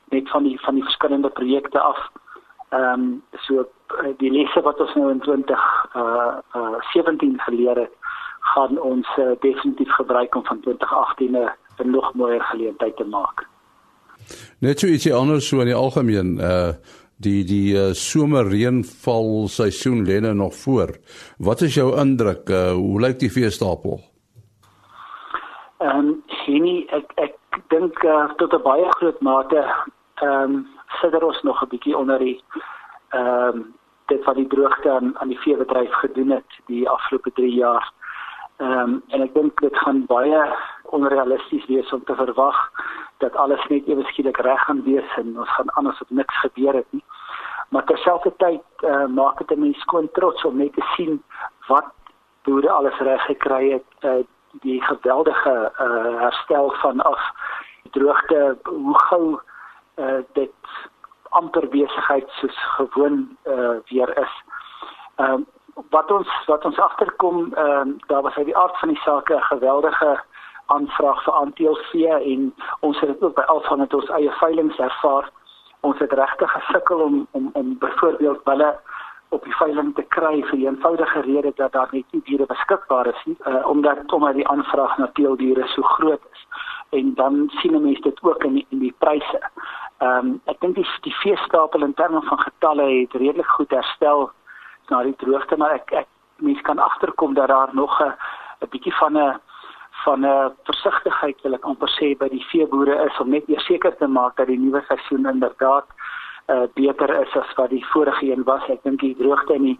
net 0.09 0.29
van 0.29 0.43
die 0.43 0.59
van 0.61 0.75
die 0.75 0.83
verskillende 0.83 1.29
projekte 1.29 1.79
af. 1.79 1.99
Ehm 2.69 2.93
um, 2.93 3.23
so 3.45 3.59
uh, 3.59 4.15
die 4.17 4.31
lesse 4.31 4.61
wat 4.61 4.79
ons 4.79 4.95
nou 4.95 5.11
in 5.11 5.19
20 5.19 5.67
uh 5.95 6.33
uh 6.55 6.81
17 6.93 7.39
geleer 7.39 7.75
het, 7.75 7.93
gaan 8.39 8.79
ons 8.79 9.07
uh, 9.17 9.31
definitief 9.39 9.91
gebruik 9.91 10.35
om 10.35 10.45
van 10.45 10.59
2018 10.59 11.35
'n 11.35 11.91
nog 11.91 12.13
mooier 12.13 12.43
geleentheid 12.43 12.95
te 12.95 13.05
maak. 13.05 13.47
Net 14.59 14.79
so 14.79 14.87
ietsie 14.87 15.13
anders 15.13 15.47
so 15.47 15.61
in 15.61 15.71
die 15.71 15.77
algemeen 15.77 16.37
uh 16.39 16.73
die 17.19 17.43
die 17.43 17.75
uh, 17.75 17.89
somerreënval 17.91 19.49
seisoen 19.51 20.05
lê 20.07 20.21
nou 20.23 20.33
nog 20.39 20.53
voor. 20.55 20.93
Wat 21.37 21.61
is 21.67 21.75
jou 21.75 21.89
indruk? 21.99 22.47
Uh, 22.47 22.71
hoe 22.77 23.01
lyk 23.03 23.19
die 23.19 23.31
veestapel? 23.31 23.99
Ehm 25.83 25.99
um, 25.99 26.13
sien 26.45 26.67
ek 26.95 27.11
ek 27.15 27.35
dink 27.73 28.03
uh, 28.03 28.31
tot 28.39 28.53
'n 28.55 28.63
baie 28.63 28.87
groot 28.99 29.19
mate 29.21 29.59
ehm 30.23 30.55
um, 30.55 30.67
sitter 31.01 31.23
ons 31.23 31.41
nog 31.43 31.61
'n 31.63 31.71
bietjie 31.75 31.97
onder 31.97 32.19
die 32.19 32.39
ehm 33.09 33.59
um, 33.59 33.67
dit 34.07 34.25
wat 34.25 34.35
die 34.35 34.47
droogte 34.47 34.91
aan 34.91 35.17
aan 35.19 35.27
die 35.27 35.39
veebedryf 35.39 35.93
gedoen 36.01 36.31
het 36.31 36.59
die 36.67 36.89
afgelope 36.89 37.31
3 37.31 37.53
jaar. 37.53 37.93
Ehm 38.57 38.79
um, 38.79 39.03
en 39.07 39.21
ek 39.21 39.33
dink 39.33 39.61
dit 39.61 39.77
gaan 39.77 40.05
baie 40.05 40.41
onrealisties 40.83 41.65
wees 41.65 41.93
om 41.93 42.03
te 42.03 42.15
verwag 42.15 42.59
dat 43.19 43.35
alles 43.35 43.67
net 43.67 43.87
ewe 43.87 44.03
skielik 44.03 44.37
reg 44.37 44.63
gaan 44.65 44.83
wees 44.83 45.15
en 45.15 45.37
ons 45.39 45.49
gaan 45.55 45.69
anders 45.69 46.01
op 46.01 46.09
niks 46.09 46.39
gebeur 46.39 46.73
het 46.73 46.89
nie. 46.89 47.03
Maar 47.69 47.85
terselfdertyd 47.85 48.61
uh, 48.79 49.05
maak 49.05 49.37
dit 49.37 49.51
'n 49.51 49.59
mens 49.59 49.79
skoon 49.79 50.09
trots 50.11 50.45
om 50.45 50.57
net 50.57 50.73
te 50.73 50.85
sien 50.95 51.23
wat 51.67 51.85
boere 52.43 52.69
alles 52.69 52.97
reg 52.97 53.25
gekry 53.25 53.71
het 53.71 53.91
uh, 53.99 54.23
die 54.51 54.81
geweldige 54.81 55.71
uh, 55.79 56.19
herstel 56.21 56.71
van 56.71 57.01
af 57.01 57.21
droogte 57.91 58.57
hoe 58.63 58.99
gou 58.99 59.39
uh, 59.95 60.23
dit 60.33 60.53
amper 61.29 61.67
besigheid 61.69 62.29
soos 62.29 62.57
gewoon 62.57 63.37
uh, 63.45 63.77
weer 63.85 64.17
is. 64.17 64.43
Ehm 65.15 65.31
um, 65.31 65.47
wat 65.89 66.11
ons 66.11 66.29
wat 66.45 66.65
ons 66.65 66.79
agterkom 66.79 67.53
ehm 67.53 67.69
um, 67.69 67.97
daar 68.07 68.21
was 68.21 68.35
uit 68.35 68.45
die 68.45 68.57
aard 68.57 68.79
van 68.79 68.89
die 68.89 69.01
saak 69.01 69.29
'n 69.29 69.41
geweldige 69.41 70.19
aanvraag 70.75 71.23
vir 71.23 71.33
aanteelsvee 71.33 72.15
en 72.33 72.53
ons 72.79 72.99
het 72.99 73.09
dit 73.09 73.23
ook 73.23 73.35
by 73.35 73.45
Alfa 73.53 73.75
met 73.75 73.93
ons 73.93 74.09
eie 74.17 74.31
veilinge 74.41 74.83
ervaar. 74.83 75.29
Ons 75.87 75.99
het 75.99 76.13
regtig 76.13 76.51
gesukkel 76.51 76.99
om 76.99 77.27
om 77.31 77.49
om 77.53 77.77
byvoorbeeld 77.77 78.41
hulle 78.43 78.71
op 79.29 79.43
die 79.43 79.55
veiling 79.55 79.91
te 79.95 80.03
kry 80.15 80.41
vir 80.41 80.57
die 80.57 80.67
eenvoudige 80.67 81.21
rede 81.25 81.51
dat 81.55 81.73
daar 81.77 81.91
net 81.91 82.05
nie 82.15 82.21
diere 82.25 82.45
beskikbaar 82.49 83.07
is 83.11 83.25
nie, 83.25 83.37
uh, 83.45 83.61
omdat 83.69 84.13
omdat 84.13 84.39
die 84.39 84.47
aanvraag 84.47 84.97
na 84.97 85.09
teeldiere 85.13 85.67
so 85.67 85.81
groot 85.81 86.21
is. 86.31 86.45
En 86.97 87.13
dan 87.13 87.51
sien 87.61 87.81
mense 87.81 88.01
dit 88.01 88.23
ook 88.23 88.43
in 88.43 88.53
die, 88.53 88.65
in 88.69 88.79
die 88.79 88.95
pryse. 88.97 89.41
Ehm 89.97 90.25
um, 90.25 90.41
ek 90.45 90.61
dink 90.61 90.75
die 90.75 90.87
die 91.05 91.15
veestapel 91.21 91.85
in 91.85 91.93
terme 91.93 92.21
van 92.21 92.39
getalle 92.39 92.87
het 92.89 93.13
redelik 93.13 93.53
goed 93.57 93.71
herstel 93.71 94.29
na 94.89 95.03
die 95.03 95.15
droogte, 95.21 95.57
maar 95.57 95.77
ek 95.77 95.93
ek 95.93 96.07
mense 96.39 96.61
kan 96.65 96.79
agterkom 96.79 97.33
dat 97.33 97.47
daar 97.47 97.69
nog 97.73 98.01
'n 98.01 98.13
'n 98.61 98.69
bietjie 98.69 98.95
van 98.95 99.17
'n 99.17 99.39
van 100.05 100.25
'n 100.25 100.51
versigtigheid 100.63 101.41
wil 101.41 101.53
ek 101.53 101.65
amper 101.65 101.89
sê 101.99 102.17
by 102.17 102.29
die 102.29 102.45
veeboere 102.51 103.05
is 103.05 103.19
om 103.19 103.29
net 103.29 103.43
seker 103.47 103.95
te 103.97 104.07
maak 104.07 104.35
dat 104.35 104.47
die 104.47 104.59
nuwe 104.59 104.81
seisoen 104.87 105.25
inderdaad 105.25 105.85
uh, 106.49 106.67
beter 106.73 107.09
is 107.21 107.35
as 107.35 107.55
wat 107.55 107.69
die 107.69 107.85
vorige 107.85 108.31
een 108.31 108.43
was. 108.43 108.63
Ek 108.69 108.83
dink 108.83 108.99
die 108.99 109.15
droogte 109.15 109.53
in 109.53 109.63
die 109.63 109.79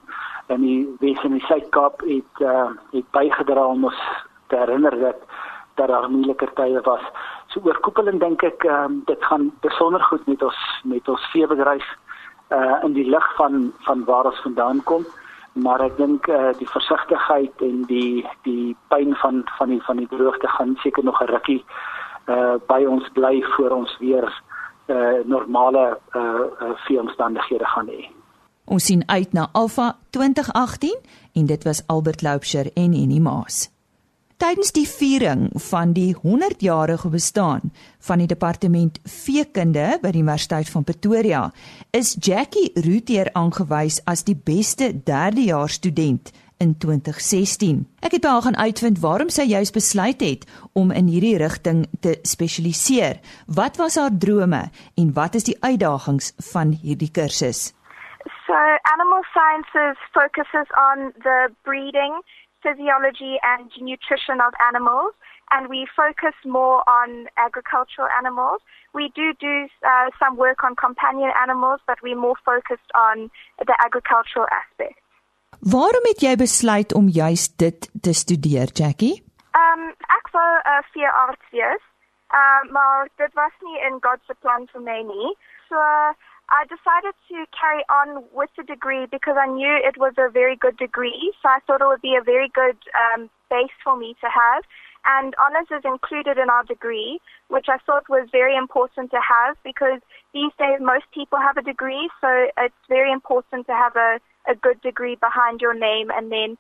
in 0.50 0.62
die 0.62 0.88
Wes 1.00 1.24
en 1.24 1.32
die 1.38 1.46
Suid-Kaap 1.46 2.02
het 2.02 2.42
uh, 2.42 2.70
het 2.92 3.12
bygedra 3.12 3.66
om 3.66 3.86
ons 3.86 4.02
te 4.48 4.58
herinner 4.58 5.00
dat 5.00 5.22
dat 5.76 5.88
daar 5.88 6.10
moeiliker 6.12 6.52
tye 6.54 6.82
was. 6.82 7.04
So 7.48 7.62
oorkoepelend 7.64 8.20
dink 8.20 8.44
ek 8.44 8.64
um, 8.64 9.02
dit 9.06 9.24
gaan 9.24 9.52
besonder 9.62 10.04
goed 10.04 10.26
met 10.28 10.44
ons 10.44 10.60
met 10.84 11.10
ons 11.10 11.32
veebedryf 11.32 11.86
uh 12.50 12.84
in 12.84 12.94
die 12.94 13.06
lig 13.10 13.26
van 13.38 13.72
van 13.86 14.04
waar 14.06 14.26
ons 14.26 14.42
vandaan 14.42 14.84
kom 14.84 15.06
maar 15.62 15.82
ek 15.82 15.98
dink 15.98 16.28
uh, 16.28 16.52
die 16.58 16.68
versigtigheid 16.70 17.62
en 17.62 17.84
die 17.88 18.26
die 18.48 18.76
pyn 18.88 19.16
van 19.22 19.42
van 19.58 19.70
die 19.70 19.82
van 19.88 19.98
die 19.98 20.08
droogte 20.08 20.48
gaan 20.48 20.76
seker 20.84 21.04
nog 21.04 21.22
'n 21.22 21.32
rukkie 21.32 21.64
uh 22.28 22.56
by 22.68 22.86
ons 22.86 23.10
bly 23.14 23.42
voor 23.56 23.70
ons 23.70 23.98
weer 24.00 24.28
uh 24.88 25.26
normale 25.26 25.98
uh, 26.16 26.22
uh 26.22 26.76
veeomstandighede 26.86 27.66
gaan 27.66 27.88
hê. 27.88 28.10
Ons 28.66 28.86
sien 28.86 29.04
uit 29.06 29.34
na 29.34 29.50
Alfa 29.52 29.98
2018 30.10 30.98
en 31.34 31.46
dit 31.46 31.64
was 31.64 31.84
Albert 31.88 32.22
Loubser 32.22 32.66
en 32.74 32.94
Enie 32.94 33.22
Maas. 33.22 33.79
Tydens 34.40 34.70
die 34.72 34.86
viering 34.88 35.50
van 35.68 35.90
die 35.92 36.14
100-jarige 36.16 37.10
bestaan 37.12 37.74
van 38.08 38.22
die 38.22 38.28
departement 38.32 39.02
veekunde 39.04 39.98
by 40.00 40.14
die 40.16 40.22
Universiteit 40.22 40.70
van 40.72 40.86
Pretoria, 40.88 41.42
is 41.92 42.14
Jackie 42.16 42.70
Rootier 42.86 43.28
aangewys 43.36 43.98
as 44.08 44.24
die 44.24 44.38
beste 44.40 44.94
derdejaars 44.96 45.76
student 45.82 46.32
in 46.64 46.72
2016. 46.80 47.84
Ek 48.00 48.16
het 48.16 48.24
by 48.24 48.32
haar 48.38 48.48
gaan 48.48 48.60
uitvind 48.64 49.04
waarom 49.04 49.28
sy 49.28 49.44
juis 49.52 49.76
besluit 49.76 50.24
het 50.24 50.48
om 50.72 50.96
in 50.96 51.12
hierdie 51.12 51.36
rigting 51.44 51.84
te 52.00 52.16
spesialiseer. 52.24 53.20
Wat 53.60 53.76
was 53.76 54.00
haar 54.00 54.16
drome 54.16 54.70
en 54.96 55.14
wat 55.20 55.36
is 55.36 55.52
die 55.52 55.60
uitdagings 55.60 56.32
van 56.54 56.72
hierdie 56.80 57.12
kursus? 57.12 57.74
So, 58.48 58.56
animal 58.96 59.20
sciences 59.36 60.00
focuses 60.16 60.72
on 60.80 61.12
the 61.28 61.52
breeding 61.68 62.24
physiology 62.64 63.40
and 63.42 63.72
nutrition 63.80 64.40
of 64.42 64.54
animals 64.70 65.14
and 65.52 65.68
we 65.70 65.88
focus 65.96 66.36
more 66.46 66.84
on 66.88 67.28
agricultural 67.38 68.08
animals. 68.20 68.62
We 68.94 69.12
do 69.16 69.34
do 69.40 69.68
uh, 69.86 70.10
some 70.20 70.38
work 70.38 70.64
on 70.64 70.76
companion 70.76 71.32
animals, 71.42 71.80
but 71.88 71.98
we're 72.04 72.20
more 72.20 72.38
focused 72.46 72.92
on 72.96 73.30
the 73.58 73.76
agricultural 73.86 74.48
aspect. 74.62 75.00
Waarom 75.60 76.06
het 76.08 76.22
jy 76.24 76.36
besluit 76.40 76.94
om 76.94 77.10
juis 77.12 77.50
dit 77.56 77.90
te 78.02 78.14
studeer, 78.14 78.70
Jackie? 78.80 79.20
Um 79.58 79.90
ek 80.18 80.30
wou 80.32 80.52
'n 80.56 80.62
uh, 80.72 80.84
veearts 80.94 81.48
wees. 81.52 81.84
Um 82.42 82.72
maar 82.72 83.10
dit 83.18 83.34
was 83.34 83.52
nie 83.62 83.80
in 83.88 83.98
God 84.00 84.20
se 84.28 84.36
plan 84.40 84.68
vir 84.72 84.82
my 84.82 85.02
nie. 85.02 85.36
So 85.68 85.76
uh, 85.76 86.14
I 86.50 86.66
decided 86.66 87.14
to 87.30 87.46
carry 87.54 87.84
on 87.90 88.26
with 88.34 88.50
the 88.58 88.64
degree 88.64 89.06
because 89.06 89.38
I 89.40 89.48
knew 89.48 89.70
it 89.70 89.98
was 89.98 90.14
a 90.18 90.30
very 90.30 90.56
good 90.56 90.78
degree. 90.78 91.34
So 91.42 91.50
I 91.50 91.60
thought 91.66 91.82
it 91.82 91.88
would 91.88 92.02
be 92.02 92.16
a 92.16 92.24
very 92.24 92.50
good 92.50 92.78
um, 92.98 93.30
base 93.50 93.74
for 93.84 93.96
me 93.96 94.16
to 94.22 94.28
have. 94.30 94.64
And 95.06 95.34
honors 95.40 95.68
is 95.72 95.86
included 95.86 96.38
in 96.38 96.50
our 96.50 96.64
degree, 96.64 97.20
which 97.48 97.68
I 97.70 97.78
thought 97.86 98.10
was 98.10 98.28
very 98.32 98.56
important 98.58 99.12
to 99.12 99.20
have 99.22 99.58
because 99.64 100.02
these 100.34 100.52
days 100.58 100.80
most 100.82 101.06
people 101.14 101.40
have 101.40 101.58
a 101.58 101.62
degree. 101.62 102.10
So 102.20 102.48
it's 102.58 102.84
very 102.90 103.12
important 103.12 103.68
to 103.68 103.74
have 103.74 103.96
a, 103.96 104.20
a 104.50 104.56
good 104.56 104.82
degree 104.82 105.16
behind 105.16 105.62
your 105.62 105.74
name 105.74 106.10
and 106.12 106.32
then 106.32 106.58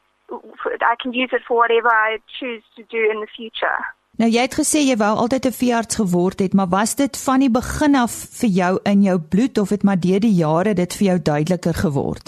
I 0.81 0.95
can 1.01 1.13
use 1.13 1.29
it 1.33 1.41
for 1.47 1.57
whatever 1.57 1.89
I 1.89 2.19
choose 2.39 2.63
to 2.75 2.83
do 2.83 3.09
in 3.09 3.21
the 3.21 3.27
future. 3.35 3.81
Nou 4.19 4.27
jy 4.27 4.41
het 4.43 4.55
gesê 4.59 4.81
jy 4.83 4.97
wou 4.99 5.13
altyd 5.15 5.45
'n 5.47 5.59
veearts 5.63 5.95
geword 5.95 6.39
het, 6.43 6.53
maar 6.53 6.67
was 6.67 6.95
dit 6.95 7.13
van 7.27 7.39
die 7.39 7.53
begin 7.59 7.95
af 7.95 8.11
vir 8.39 8.49
jou 8.61 8.73
in 8.83 9.01
jou 9.01 9.17
bloed 9.33 9.57
of 9.57 9.69
het 9.69 9.83
maar 9.83 9.99
deur 10.07 10.19
die 10.19 10.35
jare 10.45 10.73
dit 10.73 10.91
vir 10.97 11.05
jou 11.09 11.19
duideliker 11.31 11.75
geword? 11.85 12.25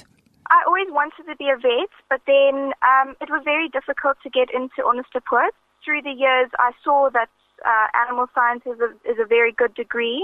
I 0.57 0.59
always 0.67 0.89
wanted 0.99 1.25
to 1.27 1.35
be 1.35 1.51
a 1.51 1.59
vet, 1.59 1.91
but 2.07 2.21
then 2.23 2.55
um 2.93 3.07
it 3.19 3.29
was 3.29 3.43
very 3.43 3.67
difficult 3.77 4.15
to 4.23 4.29
get 4.39 4.49
into 4.59 4.79
Onderstepoort. 4.89 5.53
Through 5.83 6.03
the 6.09 6.15
years 6.25 6.49
I 6.67 6.71
saw 6.83 7.09
that 7.17 7.31
uh, 7.71 7.87
animal 8.03 8.27
science 8.35 8.63
is 8.73 8.79
a, 8.87 8.89
is 9.11 9.19
a 9.19 9.27
very 9.27 9.51
good 9.51 9.73
degree 9.73 10.21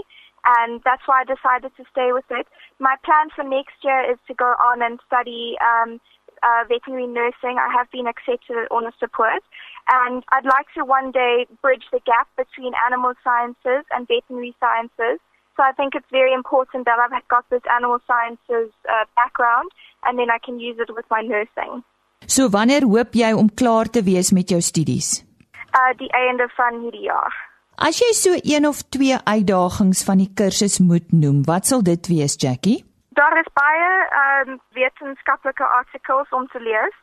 and 0.56 0.82
that's 0.88 1.06
why 1.08 1.18
I 1.22 1.26
decided 1.36 1.72
to 1.76 1.84
stay 1.92 2.10
with 2.14 2.30
it. 2.40 2.48
My 2.80 2.96
plan 3.04 3.28
for 3.36 3.44
next 3.44 3.78
year 3.84 4.02
is 4.12 4.20
to 4.28 4.34
go 4.34 4.50
on 4.70 4.82
and 4.82 4.96
study 5.08 5.58
um 5.72 6.00
uh, 6.44 6.64
veterinary 6.68 7.08
nursing. 7.08 7.58
I 7.58 7.70
have 7.78 7.90
been 7.92 8.08
accepted 8.08 8.58
at 8.58 8.70
Onderstepoort 8.70 9.44
and 9.90 10.24
I'd 10.30 10.46
like 10.46 10.68
to 10.76 10.86
one 10.86 11.12
day 11.12 11.48
bridge 11.62 11.86
the 11.92 12.02
gap 12.06 12.28
between 12.38 12.74
animal 12.88 13.14
sciences 13.24 13.86
and 13.92 14.08
veterinary 14.08 14.56
sciences. 14.60 15.20
So 15.56 15.64
I 15.64 15.72
think 15.72 15.96
it's 15.96 16.12
very 16.12 16.34
important 16.34 16.86
that 16.86 17.00
I've 17.00 17.28
got 17.28 17.50
this 17.50 17.66
animal 17.78 18.00
sciences 18.06 18.70
uh, 18.86 19.06
background 19.16 19.72
and 20.06 20.20
then 20.20 20.30
I 20.30 20.38
can 20.38 20.60
use 20.60 20.78
it 20.80 20.94
with 20.94 21.06
my 21.10 21.22
nursing. 21.22 21.84
So 22.26 22.50
wanneer 22.50 22.84
hoop 22.84 23.16
jy 23.16 23.32
om 23.34 23.50
klaar 23.50 23.88
te 23.90 24.04
wees 24.04 24.34
met 24.36 24.50
jou 24.52 24.62
studies? 24.62 25.24
Uh 25.72 25.94
die 25.98 26.10
einde 26.12 26.50
van 26.58 26.82
hierdie 26.84 27.08
jaar. 27.08 27.34
As 27.78 28.00
jy 28.02 28.10
so 28.18 28.34
een 28.42 28.66
of 28.68 28.82
twee 28.90 29.18
uitdagings 29.24 30.04
van 30.04 30.18
die 30.18 30.32
kursus 30.34 30.80
moet 30.82 31.12
noem, 31.14 31.44
wat 31.46 31.70
sal 31.70 31.84
dit 31.86 32.10
wees, 32.10 32.34
Jackie? 32.42 32.82
Daar 33.18 33.38
is 33.38 33.50
baie 33.54 33.92
um 34.24 34.60
wetenskaplike 34.78 35.66
artikels 35.66 36.30
om 36.30 36.48
te 36.48 36.60
lees. 36.60 36.96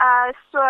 Uh, 0.00 0.32
so 0.50 0.60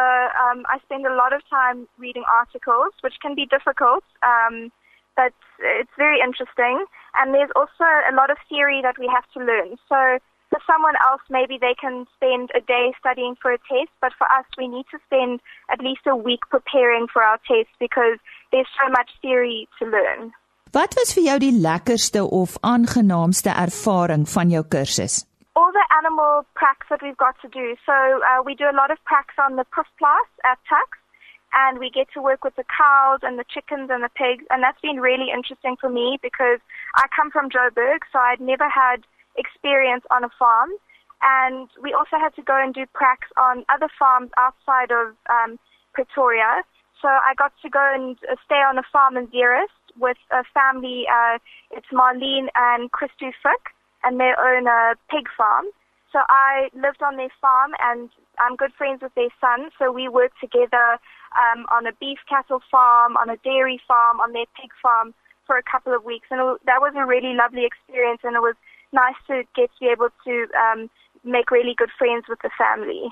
um, 0.42 0.62
I 0.66 0.78
spend 0.84 1.06
a 1.06 1.14
lot 1.14 1.32
of 1.32 1.42
time 1.48 1.88
reading 1.98 2.24
articles, 2.30 2.92
which 3.00 3.18
can 3.22 3.34
be 3.34 3.46
difficult, 3.46 4.04
um, 4.22 4.70
but 5.16 5.32
it's 5.58 5.96
very 5.96 6.20
interesting. 6.20 6.84
And 7.18 7.34
there's 7.34 7.54
also 7.56 7.86
a 8.10 8.14
lot 8.14 8.30
of 8.30 8.38
theory 8.48 8.80
that 8.82 8.98
we 8.98 9.08
have 9.08 9.26
to 9.34 9.40
learn. 9.40 9.78
So 9.88 10.18
for 10.50 10.60
someone 10.66 10.94
else, 11.08 11.22
maybe 11.30 11.56
they 11.58 11.74
can 11.80 12.06
spend 12.14 12.50
a 12.54 12.60
day 12.60 12.92
studying 13.00 13.36
for 13.40 13.52
a 13.52 13.58
test, 13.58 13.90
but 14.00 14.12
for 14.18 14.26
us, 14.38 14.44
we 14.58 14.68
need 14.68 14.86
to 14.90 14.98
spend 15.06 15.40
at 15.70 15.80
least 15.80 16.06
a 16.06 16.14
week 16.14 16.42
preparing 16.50 17.06
for 17.10 17.22
our 17.22 17.38
test 17.48 17.70
because 17.80 18.18
there's 18.50 18.68
so 18.78 18.90
much 18.90 19.10
theory 19.22 19.66
to 19.78 19.86
learn. 19.86 20.32
Wat 20.72 20.94
was 20.96 21.12
vir 21.12 21.24
jou 21.26 21.38
die 21.38 21.52
lekkerste 21.52 22.22
of 22.24 22.56
aangenaamste 22.64 23.52
ervaring 23.52 24.24
van 24.28 24.48
jou 24.48 24.64
kursus? 24.64 25.26
all 25.54 25.72
the 25.72 25.84
animal 26.00 26.46
pracs 26.56 26.88
that 26.88 27.02
we've 27.02 27.16
got 27.16 27.36
to 27.42 27.48
do. 27.48 27.76
So 27.84 27.92
uh, 27.92 28.40
we 28.44 28.54
do 28.54 28.64
a 28.64 28.72
lot 28.72 28.90
of 28.90 28.96
pracs 29.04 29.36
on 29.36 29.56
the 29.56 29.66
Proefplaas 29.68 30.28
at 30.44 30.56
Tux, 30.64 30.96
and 31.52 31.78
we 31.78 31.90
get 31.90 32.08
to 32.14 32.22
work 32.22 32.42
with 32.42 32.56
the 32.56 32.64
cows 32.72 33.20
and 33.22 33.38
the 33.38 33.44
chickens 33.44 33.90
and 33.92 34.02
the 34.02 34.08
pigs, 34.16 34.44
and 34.48 34.62
that's 34.62 34.80
been 34.80 35.00
really 35.00 35.28
interesting 35.28 35.76
for 35.76 35.90
me 35.90 36.18
because 36.22 36.60
I 36.96 37.04
come 37.14 37.30
from 37.30 37.50
Joburg, 37.50 38.08
so 38.10 38.18
I'd 38.18 38.40
never 38.40 38.68
had 38.68 39.04
experience 39.36 40.04
on 40.10 40.24
a 40.24 40.32
farm. 40.38 40.70
And 41.20 41.68
we 41.84 41.92
also 41.92 42.16
had 42.16 42.34
to 42.36 42.42
go 42.42 42.56
and 42.56 42.72
do 42.72 42.88
pracs 42.96 43.28
on 43.36 43.64
other 43.68 43.88
farms 43.98 44.30
outside 44.38 44.90
of 44.90 45.14
um, 45.28 45.58
Pretoria. 45.92 46.64
So 47.00 47.08
I 47.08 47.34
got 47.36 47.52
to 47.60 47.68
go 47.68 47.84
and 47.94 48.16
uh, 48.24 48.36
stay 48.44 48.64
on 48.64 48.78
a 48.78 48.82
farm 48.90 49.16
in 49.16 49.28
Zeerust 49.28 49.81
with 49.98 50.16
a 50.30 50.44
family. 50.54 51.04
Uh, 51.10 51.38
it's 51.70 51.86
Marlene 51.92 52.48
and 52.54 52.90
Christu 52.92 53.32
Fick 53.42 53.72
and 54.04 54.18
they 54.18 54.32
own 54.38 54.66
a 54.66 54.94
pig 55.10 55.28
farm. 55.36 55.66
So 56.12 56.20
I 56.28 56.68
lived 56.74 57.02
on 57.02 57.16
their 57.16 57.32
farm 57.40 57.72
and 57.80 58.10
I'm 58.38 58.56
good 58.56 58.72
friends 58.76 59.00
with 59.02 59.14
their 59.14 59.32
son. 59.40 59.70
So 59.78 59.90
we 59.90 60.08
worked 60.08 60.40
together 60.40 60.98
um, 61.40 61.64
on 61.70 61.86
a 61.86 61.92
beef 61.92 62.18
cattle 62.28 62.60
farm, 62.70 63.16
on 63.16 63.30
a 63.30 63.36
dairy 63.38 63.80
farm, 63.88 64.20
on 64.20 64.32
their 64.32 64.46
pig 64.60 64.70
farm 64.82 65.14
for 65.46 65.56
a 65.56 65.62
couple 65.62 65.94
of 65.94 66.04
weeks. 66.04 66.26
And 66.30 66.40
it, 66.40 66.60
that 66.66 66.80
was 66.80 66.92
a 66.96 67.06
really 67.06 67.34
lovely 67.34 67.64
experience 67.64 68.20
and 68.24 68.36
it 68.36 68.40
was 68.40 68.56
nice 68.92 69.16
to 69.28 69.42
get 69.56 69.70
to 69.72 69.80
be 69.80 69.86
able 69.88 70.10
to 70.24 70.46
um, 70.52 70.90
make 71.24 71.50
really 71.50 71.74
good 71.76 71.90
friends 71.96 72.24
with 72.28 72.40
the 72.42 72.50
family. 72.58 73.08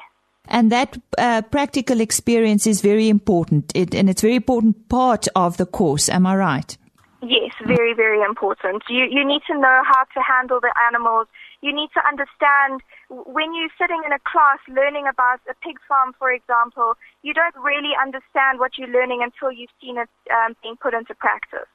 And 0.47 0.73
that 0.73 0.99
uh, 1.19 1.43
practical 1.43 2.01
experience 2.01 2.67
is 2.67 2.81
very 2.81 3.09
important, 3.09 3.73
it, 3.75 3.95
and 3.95 4.11
it's 4.11 4.23
a 4.23 4.27
very 4.27 4.37
important 4.37 4.89
part 4.89 5.29
of 5.37 5.57
the 5.59 5.67
course. 5.67 6.09
Am 6.09 6.27
I 6.27 6.37
right? 6.37 6.77
Yes, 7.23 7.53
very, 7.67 7.93
very 7.93 8.23
important. 8.23 8.83
You, 8.89 9.05
you 9.05 9.25
need 9.25 9.43
to 9.47 9.55
know 9.55 9.83
how 9.85 10.05
to 10.05 10.21
handle 10.27 10.59
the 10.59 10.73
animals. 10.89 11.29
You 11.61 11.75
need 11.75 11.91
to 11.93 12.01
understand 12.07 12.81
when 13.11 13.55
you're 13.55 13.69
sitting 13.79 14.01
in 14.07 14.13
a 14.13 14.19
class 14.25 14.59
learning 14.69 15.07
about 15.07 15.41
a 15.49 15.55
pig 15.63 15.77
farm, 15.87 16.15
for 16.19 16.33
example, 16.33 16.95
you 17.23 17.35
don't 17.35 17.55
really 17.57 17.93
understand 18.01 18.59
what 18.59 18.79
you're 18.79 18.89
learning 18.89 19.21
until 19.23 19.53
you've 19.53 19.71
seen 19.81 19.99
it 19.99 20.09
um, 20.33 20.57
being 20.63 20.77
put 20.81 20.95
into 20.95 21.15
practice. 21.15 21.69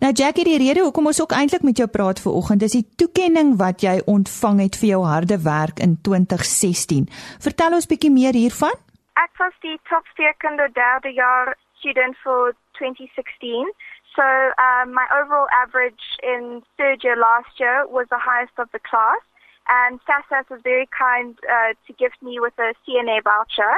Nou 0.00 0.12
Jackie, 0.12 0.44
die 0.44 0.58
rede 0.58 0.82
hoekom 0.82 1.06
ons 1.06 1.20
ook 1.22 1.32
eintlik 1.32 1.62
met 1.62 1.78
jou 1.78 1.86
praat 1.88 2.20
vir 2.20 2.32
oggend 2.32 2.62
is 2.66 2.74
die 2.76 2.86
toekenning 3.00 3.54
wat 3.60 3.84
jy 3.86 4.00
ontvang 4.10 4.60
het 4.64 4.78
vir 4.80 4.88
jou 4.88 5.02
harde 5.06 5.38
werk 5.44 5.78
in 5.86 5.94
2016. 6.08 7.06
Vertel 7.46 7.76
ons 7.78 7.86
bietjie 7.86 8.10
meer 8.10 8.34
hiervan. 8.34 8.74
Ek 9.22 9.30
was 9.38 9.54
die 9.62 9.78
top 9.88 10.06
sterkende 10.12 10.66
derde 10.74 11.12
jaar 11.14 11.54
student 11.78 12.18
vir 12.24 12.56
2016. 12.80 13.70
So 14.16 14.26
um, 14.66 14.94
my 14.94 15.06
overall 15.14 15.48
average 15.62 16.04
in 16.22 16.62
third 16.76 17.04
year 17.04 17.16
last 17.16 17.60
year 17.60 17.86
was 17.86 18.06
the 18.10 18.18
highest 18.18 18.58
of 18.58 18.68
the 18.72 18.82
class, 18.90 19.22
and 19.68 20.00
SASAS 20.06 20.50
was 20.50 20.60
very 20.62 20.88
kind 20.90 21.38
uh, 21.48 21.74
to 21.86 21.92
gift 21.94 22.22
me 22.22 22.38
with 22.40 22.54
a 22.58 22.74
CNA 22.82 23.22
voucher. 23.22 23.74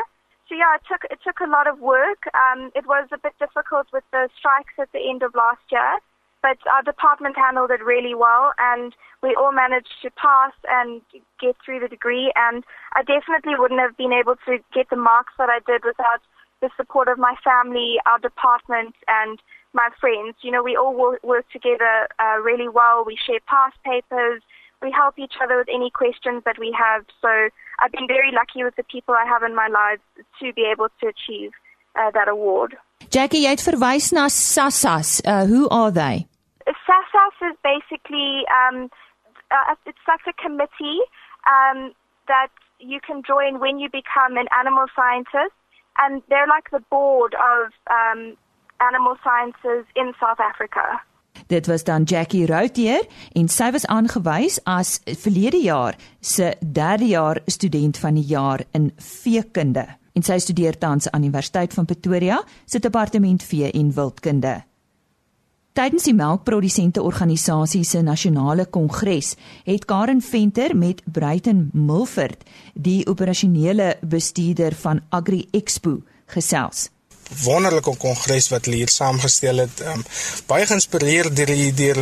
So 0.48 0.54
yeah, 0.54 0.78
it 0.78 0.82
took 0.86 1.02
it 1.10 1.18
took 1.26 1.40
a 1.40 1.50
lot 1.50 1.66
of 1.66 1.80
work. 1.80 2.30
Um, 2.34 2.70
it 2.74 2.86
was 2.86 3.08
a 3.12 3.18
bit 3.18 3.34
difficult 3.38 3.88
with 3.92 4.04
the 4.12 4.28
strikes 4.38 4.74
at 4.78 4.92
the 4.92 5.02
end 5.02 5.22
of 5.22 5.34
last 5.34 5.62
year, 5.70 5.98
but 6.40 6.58
our 6.70 6.82
department 6.82 7.36
handled 7.36 7.70
it 7.70 7.82
really 7.82 8.14
well, 8.14 8.52
and 8.58 8.94
we 9.22 9.34
all 9.34 9.50
managed 9.50 9.98
to 10.02 10.10
pass 10.10 10.52
and 10.70 11.02
get 11.40 11.56
through 11.64 11.80
the 11.80 11.88
degree. 11.88 12.32
And 12.36 12.62
I 12.94 13.02
definitely 13.02 13.58
wouldn't 13.58 13.80
have 13.80 13.96
been 13.96 14.12
able 14.12 14.36
to 14.46 14.58
get 14.72 14.88
the 14.88 14.96
marks 14.96 15.34
that 15.38 15.50
I 15.50 15.58
did 15.66 15.82
without 15.84 16.22
the 16.62 16.70
support 16.76 17.08
of 17.08 17.18
my 17.18 17.34
family, 17.42 17.96
our 18.06 18.18
department, 18.18 18.94
and 19.08 19.42
my 19.72 19.90
friends. 20.00 20.36
You 20.42 20.52
know, 20.52 20.62
we 20.62 20.76
all 20.76 20.94
work 20.94 21.50
together 21.50 22.06
uh, 22.18 22.38
really 22.40 22.68
well. 22.68 23.04
We 23.04 23.18
share 23.18 23.40
past 23.46 23.76
papers. 23.84 24.42
We 24.83 24.90
help 24.92 25.18
each 25.18 25.35
other 25.42 25.56
with 25.56 25.68
any 25.68 25.90
questions 25.90 26.42
that 26.45 26.59
we 26.59 26.75
have. 26.76 27.04
So 27.21 27.28
I've 27.80 27.92
been 27.92 28.06
very 28.06 28.30
lucky 28.33 28.62
with 28.62 28.76
the 28.76 28.85
people 28.85 29.14
I 29.14 29.25
have 29.25 29.42
in 29.42 29.54
my 29.54 29.68
life 29.68 30.00
to 30.40 30.52
be 30.52 30.68
able 30.71 30.88
to 31.00 31.06
achieve 31.09 31.52
uh, 31.97 32.11
that 32.12 32.28
award. 32.28 32.76
Jackie, 33.11 33.45
jy 33.45 33.54
het 33.54 33.62
verwys 33.64 34.12
na 34.12 34.28
SASAS. 34.28 35.21
Uh, 35.25 35.45
who 35.47 35.68
are 35.68 35.90
they? 35.90 36.26
SASAS 36.66 37.37
is 37.50 37.56
basically 37.62 38.45
um, 38.50 38.90
uh, 39.50 39.75
it's 39.87 40.06
like 40.09 40.25
a 40.26 40.33
committee 40.42 41.00
um, 41.47 41.92
that 42.28 42.49
you 42.80 43.00
can 43.00 43.23
join 43.23 43.61
when 43.61 43.78
you 43.78 43.88
become 43.90 44.37
an 44.37 44.49
animal 44.59 44.87
scientist, 44.95 45.54
and 45.99 46.23
they're 46.28 46.49
like 46.49 46.71
the 46.71 46.83
board 46.90 47.35
of 47.35 47.73
um, 47.90 48.37
animal 48.80 49.16
sciences 49.23 49.87
in 49.95 50.12
South 50.21 50.40
Africa. 50.40 51.00
Dit 51.46 51.66
was 51.66 51.84
dan 51.84 52.02
Jackie 52.02 52.46
Routier 52.46 53.06
en 53.32 53.48
sy 53.48 53.70
was 53.70 53.86
aangewys 53.86 54.58
as 54.64 55.00
verlede 55.04 55.62
jaar 55.62 55.96
se 56.20 56.54
derde 56.60 57.06
jaar 57.06 57.40
student 57.46 57.98
van 57.98 58.14
die 58.14 58.26
jaar 58.26 58.64
in 58.72 58.92
veekunde 58.96 59.86
en 60.16 60.24
sy 60.24 60.38
studeer 60.40 60.78
tans 60.80 61.10
aan 61.10 61.26
Universiteit 61.28 61.74
van 61.76 61.84
Pretoria 61.84 62.40
se 62.64 62.80
departement 62.80 63.42
vee 63.44 63.70
en 63.70 63.92
wildkunde. 63.92 64.62
Tydens 65.76 66.06
die 66.08 66.14
melkprodusente 66.16 67.02
organisasie 67.04 67.82
se 67.84 68.00
nasionale 68.00 68.64
kongres 68.72 69.34
het 69.66 69.84
Karen 69.84 70.22
Venter 70.24 70.72
met 70.72 71.02
Bruiten 71.04 71.66
Milford, 71.74 72.46
die 72.72 73.02
operasionele 73.06 73.98
bestuurder 74.00 74.72
van 74.80 75.02
Agri 75.12 75.42
Expo, 75.52 75.98
gesels. 76.32 76.88
Wonderlike 77.45 77.97
kongres 77.99 78.49
wat 78.52 78.66
hulle 78.66 78.83
hier 78.83 78.92
saamgestel 78.92 79.64
het. 79.64 79.83
Um, 79.92 80.04
baie 80.47 80.66
geïnspireer 80.66 81.30
deur 81.35 81.52
die 81.52 81.73
deur 81.75 82.00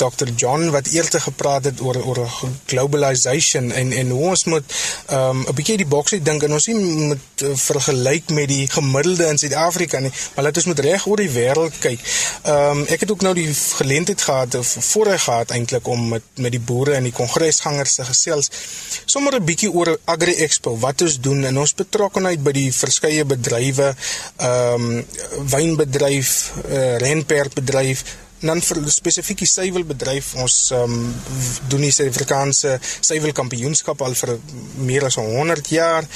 Dr. 0.00 0.30
John 0.36 0.70
wat 0.74 0.90
eerder 0.92 1.20
gepraat 1.20 1.64
het 1.70 1.80
oor 1.80 2.00
oor 2.04 2.22
globalization 2.66 3.72
en 3.72 3.92
en 3.92 4.10
hoe 4.10 4.28
ons 4.28 4.44
moet 4.44 4.76
um, 5.12 5.44
'n 5.48 5.54
bietjie 5.54 5.76
die 5.76 5.86
boksie 5.86 6.22
dink 6.22 6.42
en 6.42 6.52
ons 6.52 6.66
nie 6.66 6.76
moet 7.12 7.44
uh, 7.44 7.54
vergelyk 7.54 8.30
met 8.30 8.48
die 8.48 8.66
gemiddelde 8.68 9.26
in 9.26 9.38
Suid-Afrika 9.38 9.98
nie, 9.98 10.12
maar 10.34 10.44
laat 10.44 10.56
ons 10.56 10.70
moet 10.70 10.78
reg 10.78 11.06
oor 11.06 11.16
die 11.16 11.30
wêreld 11.30 11.78
kyk. 11.80 12.00
Ehm 12.42 12.78
um, 12.78 12.84
ek 12.88 13.00
het 13.00 13.10
ook 13.10 13.22
nou 13.22 13.34
die 13.34 13.48
geleentheid 13.54 14.22
gehad 14.22 14.54
of 14.54 14.76
voorreg 14.90 15.22
gehad 15.22 15.50
eintlik 15.50 15.86
om 15.86 16.08
met 16.08 16.22
met 16.34 16.52
die 16.52 16.60
boere 16.60 16.94
en 16.94 17.02
die 17.02 17.12
kongresgangers 17.12 17.94
te 17.94 18.04
gesels 18.04 18.50
sommer 19.04 19.34
'n 19.34 19.44
bietjie 19.44 19.70
oor 19.72 19.98
Agri 20.04 20.34
Expo, 20.44 20.76
wat 20.78 21.02
ons 21.02 21.20
doen 21.20 21.44
en 21.44 21.58
ons 21.58 21.74
betrokkenheid 21.74 22.42
by 22.42 22.52
die 22.52 22.72
verskeie 22.72 23.24
bedrywe, 23.24 23.94
ehm 24.58 24.88
um, 24.88 25.04
wynbedryf, 25.52 26.32
uh, 26.68 26.96
renperkbedryf 27.02 28.04
dan 28.40 28.60
vir 28.62 28.82
spesifiek 28.92 29.42
die 29.42 29.50
suiwelbedryf. 29.50 30.34
Ons 30.42 30.58
um, 30.76 30.98
doen 31.70 31.86
die 31.86 31.94
Suid-Afrikaanse 31.94 32.76
suiwelkampioenskap 32.82 34.02
al 34.06 34.14
vir 34.18 34.36
meer 34.86 35.08
as 35.08 35.18
100 35.18 35.72
jaar. 35.74 36.06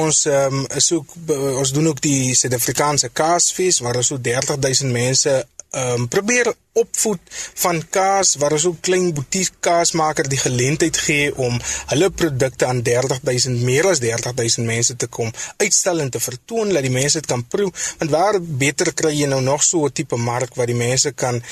Ons 0.00 0.24
um, 0.30 0.64
is 0.78 0.90
ook 0.94 1.14
ons 1.30 1.72
doen 1.74 1.90
ook 1.92 2.02
die 2.02 2.34
Suid-Afrikaanse 2.38 3.12
Kaasfees 3.14 3.80
waar 3.84 4.00
ons 4.02 4.12
so 4.12 4.18
30000 4.22 4.90
mense 4.94 5.36
um, 5.70 6.08
probeer 6.08 6.52
opvoed 6.82 7.20
van 7.64 7.82
kaas 7.96 8.34
waar 8.40 8.56
ons 8.56 8.66
ook 8.70 8.80
klein 8.88 9.12
boutique 9.14 9.60
kaasmaker 9.60 10.28
die 10.28 10.40
geleentheid 10.40 10.96
gee 11.06 11.30
om 11.36 11.58
hulle 11.92 12.10
produkte 12.10 12.66
aan 12.66 12.82
30000 12.86 13.62
meer 13.68 13.90
as 13.92 14.02
30000 14.04 14.66
mense 14.66 14.96
te 14.96 15.06
kom 15.06 15.32
uitstel 15.56 16.00
en 16.00 16.10
te 16.10 16.20
vertoon 16.20 16.72
dat 16.74 16.86
die 16.86 16.94
mense 16.94 17.20
dit 17.20 17.30
kan 17.30 17.44
proe 17.54 17.70
want 17.98 18.10
waar 18.10 18.40
beter 18.40 18.92
kry 18.96 19.12
jy 19.14 19.28
nou 19.30 19.40
nog 19.44 19.62
so 19.62 19.86
'n 19.86 19.92
tipe 19.92 20.16
mark 20.16 20.54
waar 20.54 20.66
die 20.66 20.80
mense 20.86 21.12
kan 21.12 21.42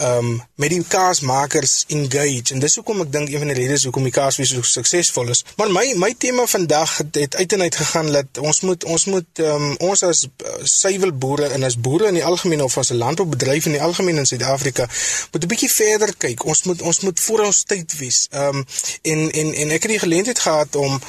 um, 0.00 0.42
met 0.54 0.70
die 0.70 0.82
kaasmakers 0.88 1.84
engage. 1.88 2.54
En 2.54 2.62
dis 2.62 2.74
hoekom 2.78 3.02
ek 3.04 3.12
dink 3.12 3.32
een 3.32 3.42
van 3.42 3.52
die 3.52 3.58
redes 3.58 3.84
hoekom 3.88 4.06
die 4.08 4.14
kaasfees 4.14 4.52
so 4.54 4.62
suksesvol 4.62 5.32
is. 5.34 5.44
Maar 5.60 5.70
my 5.74 5.86
my 5.96 6.12
tema 6.18 6.46
vandag 6.46 6.96
het, 7.02 7.14
het 7.14 7.36
uit 7.36 7.52
en 7.52 7.62
uit 7.66 7.76
gegaan 7.82 8.12
dat 8.12 8.40
ons 8.42 8.60
moet 8.66 8.84
ons 8.84 9.04
moet 9.12 9.42
um, 9.44 9.68
ons 9.90 10.02
as 10.02 10.24
uh, 10.26 10.54
suiwelboere 10.62 11.50
en 11.56 11.66
as 11.68 11.78
boere 11.78 12.08
in 12.08 12.18
die 12.18 12.24
algemeen 12.24 12.62
of 12.62 12.78
as 12.78 12.92
'n 12.92 13.00
landboubedryf 13.02 13.66
in 13.66 13.76
die 13.78 13.82
algemeen 13.82 14.18
in 14.22 14.26
Suid-Afrika 14.26 14.77
Suid-Afrika 14.78 15.30
moet 15.32 15.44
'n 15.44 15.48
bietjie 15.48 15.70
verder 15.70 16.14
kyk. 16.16 16.44
Ons 16.44 16.62
moet 16.62 16.82
ons 16.82 17.00
moet 17.00 17.20
voor 17.20 17.40
ons 17.44 17.62
tyd 17.62 17.98
wees. 17.98 18.26
Ehm 18.30 18.56
um, 18.56 18.66
en 19.02 19.30
en 19.30 19.54
en 19.54 19.70
ek 19.70 19.82
het 19.82 19.90
die 19.90 20.04
geleentheid 20.06 20.38
gehad 20.38 20.76
om 20.76 21.00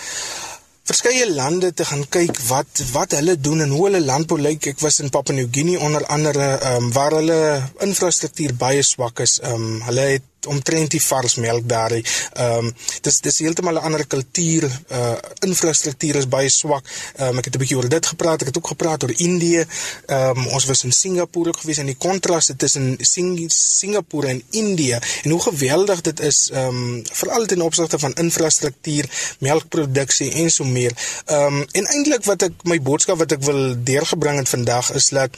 verskeie 0.89 1.31
lande 1.31 1.73
te 1.73 1.85
gaan 1.85 2.05
kyk 2.09 2.39
wat 2.47 2.81
wat 2.91 3.11
hulle 3.11 3.39
doen 3.39 3.61
en 3.61 3.69
hoe 3.69 3.85
hulle 3.85 4.01
landbou 4.01 4.39
lyk. 4.41 4.65
Ek 4.73 4.79
was 4.79 4.99
in 4.99 5.09
Papua 5.09 5.35
New 5.35 5.47
Guinea 5.51 5.79
onder 5.79 6.05
andere 6.05 6.57
ehm 6.57 6.83
um, 6.83 6.91
waar 6.91 7.11
hulle 7.11 7.39
infrastruktuur 7.79 8.55
baie 8.55 8.83
swak 8.83 9.19
is. 9.19 9.39
Ehm 9.39 9.53
um, 9.53 9.81
hulle 9.81 10.07
het 10.17 10.28
omtrent 10.48 10.91
die 10.91 11.01
varsmelk 11.03 11.67
daar. 11.69 11.91
Ehm 11.91 12.65
um, 12.65 12.74
dis 13.01 13.19
dis 13.19 13.38
heeltemal 13.39 13.74
'n 13.74 13.86
ander 13.88 14.08
kultuur. 14.08 14.63
Uh 14.91 15.17
infrastruktuur 15.39 16.15
is 16.15 16.27
baie 16.27 16.50
swak. 16.50 16.86
Ehm 17.15 17.29
um, 17.29 17.38
ek 17.38 17.46
het 17.46 17.55
'n 17.55 17.60
bietjie 17.60 17.77
oor 17.77 17.89
dit 17.89 18.05
gepraat. 18.05 18.41
Ek 18.41 18.48
het 18.48 18.58
ook 18.58 18.67
gepraat 18.67 19.03
oor 19.03 19.13
Indië. 19.15 19.65
Ehm 20.05 20.38
um, 20.38 20.48
ons 20.48 20.65
was 20.65 20.84
in 20.84 20.91
Singapore 20.91 21.53
gewees 21.53 21.77
en 21.77 21.86
die 21.86 21.98
kontraste 21.98 22.55
tussen 22.55 22.98
Sing 23.00 23.51
Singapore 23.51 24.27
en 24.27 24.43
Indië 24.50 25.00
en 25.24 25.29
hoe 25.29 25.41
geweldig 25.41 26.01
dit 26.01 26.19
is 26.19 26.50
ehm 26.50 26.67
um, 26.67 27.03
veral 27.12 27.46
ten 27.46 27.62
opsigte 27.62 28.00
van 28.00 28.13
infrastruktuur, 28.13 29.36
melkproduksie 29.39 30.31
en 30.31 30.51
so 30.51 30.63
meer. 30.63 30.93
Ehm 31.25 31.46
um, 31.46 31.65
en 31.72 31.86
eintlik 31.86 32.24
wat 32.24 32.41
ek 32.41 32.53
my 32.63 32.81
boodskap 32.81 33.17
wat 33.17 33.31
ek 33.31 33.43
wil 33.43 33.84
deurgebring 33.84 34.38
het 34.38 34.50
vandag 34.50 34.91
is 34.93 35.10
dat 35.10 35.29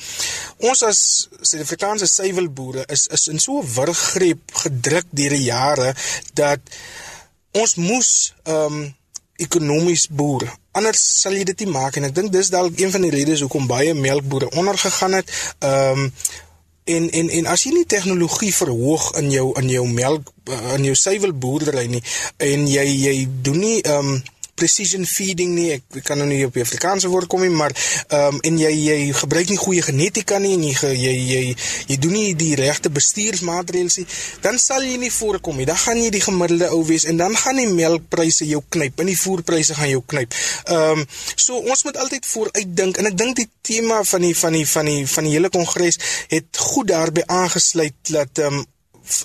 ons 0.57 0.83
as 0.83 1.29
Suid-Afrikaanse 1.41 2.05
suiwelboere 2.05 2.83
is 2.87 3.07
is 3.07 3.27
in 3.27 3.39
so 3.39 3.61
'n 3.61 3.67
wurggreep 3.73 4.53
gedruk 4.53 4.90
gedruk 4.91 5.07
deur 5.15 5.35
die 5.35 5.47
jare 5.47 5.93
dat 6.33 6.59
ons 7.51 7.75
moes 7.75 8.33
ehm 8.43 8.81
um, 8.81 8.89
ekonomies 9.41 10.03
boer. 10.13 10.43
Anders 10.77 11.01
sal 11.23 11.33
jy 11.33 11.43
dit 11.49 11.63
nie 11.63 11.71
maak 11.73 11.95
en 11.97 12.05
ek 12.05 12.13
dink 12.13 12.29
dis 12.29 12.51
dalk 12.53 12.77
een 12.77 12.91
van 12.93 13.01
die 13.01 13.09
redes 13.09 13.41
hoekom 13.41 13.65
baie 13.65 13.95
melkbore 13.97 14.51
ondergegaan 14.53 15.17
het. 15.17 15.31
Ehm 15.59 16.05
um, 16.05 16.11
en 16.91 17.07
en 17.09 17.29
en 17.29 17.45
as 17.45 17.63
jy 17.63 17.71
nie 17.73 17.85
tegnologie 17.85 18.51
verhoog 18.53 19.11
in 19.21 19.31
jou 19.31 19.47
in 19.61 19.69
jou 19.69 19.83
melk 19.87 20.31
in 20.75 20.85
jou 20.85 20.95
suiwelboerdery 20.97 21.85
nie 21.87 22.01
en 22.41 22.65
jy 22.67 22.85
jy 22.89 23.15
doen 23.45 23.59
nie 23.61 23.81
ehm 23.81 24.13
um, 24.13 24.21
precision 24.61 25.05
feeding 25.09 25.55
nie. 25.57 25.69
Ek, 25.77 25.85
ek 25.99 26.05
kan 26.07 26.19
nou 26.21 26.27
nie 26.29 26.43
op 26.45 26.55
die 26.55 26.63
Afrikaanse 26.65 27.09
woord 27.11 27.29
kom 27.31 27.43
nie, 27.45 27.51
maar 27.53 27.73
ehm 27.73 28.37
um, 28.37 28.39
en 28.47 28.57
jy 28.59 28.71
jy 28.71 28.97
gebruik 29.17 29.51
nie 29.51 29.59
goeie 29.59 29.83
genetika 29.85 30.39
nie 30.41 30.53
en 30.57 30.65
jy 30.65 30.91
jy 30.97 31.13
jy 31.31 31.41
jy 31.91 31.97
doen 32.01 32.15
nie 32.15 32.33
die 32.37 32.53
regte 32.59 32.91
bestuursmaatreëls 32.93 33.99
nie, 34.01 34.07
dan 34.45 34.59
sal 34.61 34.85
jy 34.85 34.97
nie 35.01 35.11
voorkom 35.13 35.59
nie. 35.59 35.67
Dan 35.69 35.79
gaan 35.81 36.01
jy 36.01 36.09
die 36.13 36.23
gemiddelde 36.23 36.71
ou 36.75 36.81
wees 36.87 37.07
en 37.09 37.19
dan 37.21 37.35
gaan 37.37 37.61
die 37.61 37.69
melkpryse 37.71 38.47
jou 38.49 38.61
knyp 38.75 39.01
en 39.01 39.11
die 39.11 39.19
voerpryse 39.19 39.77
gaan 39.77 39.91
jou 39.93 40.03
knyp. 40.13 40.37
Ehm 40.67 41.01
um, 41.01 41.07
so 41.35 41.57
ons 41.61 41.85
moet 41.87 41.97
altyd 41.97 42.27
vooruit 42.33 42.75
dink 42.81 42.99
en 43.01 43.09
ek 43.11 43.17
dink 43.17 43.39
die 43.39 43.49
tema 43.61 44.01
van 44.13 44.27
die 44.27 44.35
van 44.37 44.57
die 44.57 44.67
van 44.67 44.91
die 44.91 45.07
van 45.15 45.27
die 45.27 45.33
hele 45.37 45.49
kongres 45.53 45.99
het 46.31 46.61
goed 46.71 46.91
daarbey 46.93 47.25
aangesluit 47.41 48.13
dat 48.13 48.45
ehm 48.45 48.61
um, 48.61 48.69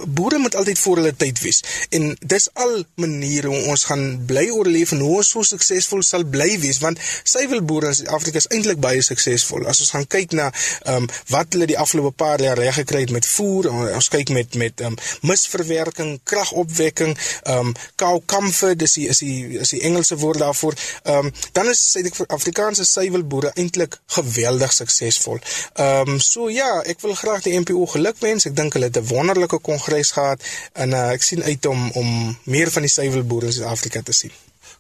boere 0.07 0.39
moet 0.39 0.55
altyd 0.55 0.79
voor 0.79 0.97
hulle 0.97 1.17
tyd 1.17 1.41
wees. 1.41 1.63
En 1.91 2.17
dis 2.21 2.49
al 2.55 2.85
maniere 2.95 3.49
hoe 3.53 3.63
ons 3.73 3.85
gaan 3.85 4.05
bly 4.27 4.49
oorleef 4.51 4.93
en 4.93 5.01
hoe 5.05 5.17
ons 5.17 5.31
so 5.31 5.43
suksesvol 5.43 6.03
sal 6.03 6.25
bly 6.25 6.59
wees 6.63 6.79
want 6.85 7.01
suiwelboere 7.23 7.93
in 7.93 7.99
Suid-Afrika 8.01 8.43
is 8.43 8.49
eintlik 8.55 8.81
baie 8.83 9.03
suksesvol. 9.03 9.67
As 9.67 9.81
ons 9.85 9.93
gaan 9.95 10.07
kyk 10.17 10.37
na 10.37 10.51
ehm 10.51 11.07
um, 11.07 11.09
wat 11.33 11.55
hulle 11.55 11.69
die 11.71 11.79
afgelope 11.79 12.15
paar 12.17 12.43
jaar 12.43 12.59
reg 12.59 12.75
gekry 12.81 13.03
het 13.05 13.13
met 13.15 13.27
voer 13.27 13.69
ons 13.71 14.09
kyk 14.13 14.31
met 14.35 14.55
met 14.55 14.81
ehm 14.81 14.95
um, 14.95 14.99
misverwerking 15.31 16.21
kragopwekking 16.25 17.17
ehm 17.17 17.73
um, 17.73 17.75
cow 17.97 18.21
comfort 18.27 18.79
dis 18.79 18.97
die, 18.99 19.09
is 19.09 19.23
die 19.25 19.59
is 19.65 19.75
die 19.75 19.83
Engelse 19.89 20.19
woord 20.23 20.43
daarvoor 20.45 20.75
ehm 21.03 21.27
um, 21.27 21.33
dan 21.53 21.71
is 21.73 21.83
Suid-Afrikaanse 21.93 22.85
suiwelboere 22.85 23.53
eintlik 23.55 23.99
geweldig 24.19 24.73
suksesvol. 24.73 25.41
Ehm 25.75 26.17
um, 26.17 26.21
so 26.21 26.51
ja 26.51 26.71
ek 26.85 27.01
wil 27.05 27.15
graag 27.15 27.45
die 27.47 27.57
NPO 27.61 27.87
gelukwens 27.97 28.49
ek 28.49 28.57
dink 28.57 28.77
hulle 28.77 28.91
het 28.91 29.01
'n 29.01 29.09
wonderlike 29.13 29.61
kongres 29.77 30.11
gehad 30.17 30.43
en 30.73 30.97
uh, 30.97 31.13
ek 31.13 31.23
sien 31.23 31.45
uit 31.45 31.67
om 31.71 31.91
om 31.93 32.11
meer 32.45 32.73
van 32.73 32.89
die 32.89 32.93
suiwelboere 32.93 33.53
in 33.53 33.59
Suid-Afrika 33.61 34.03
te 34.03 34.17
sien. 34.17 34.35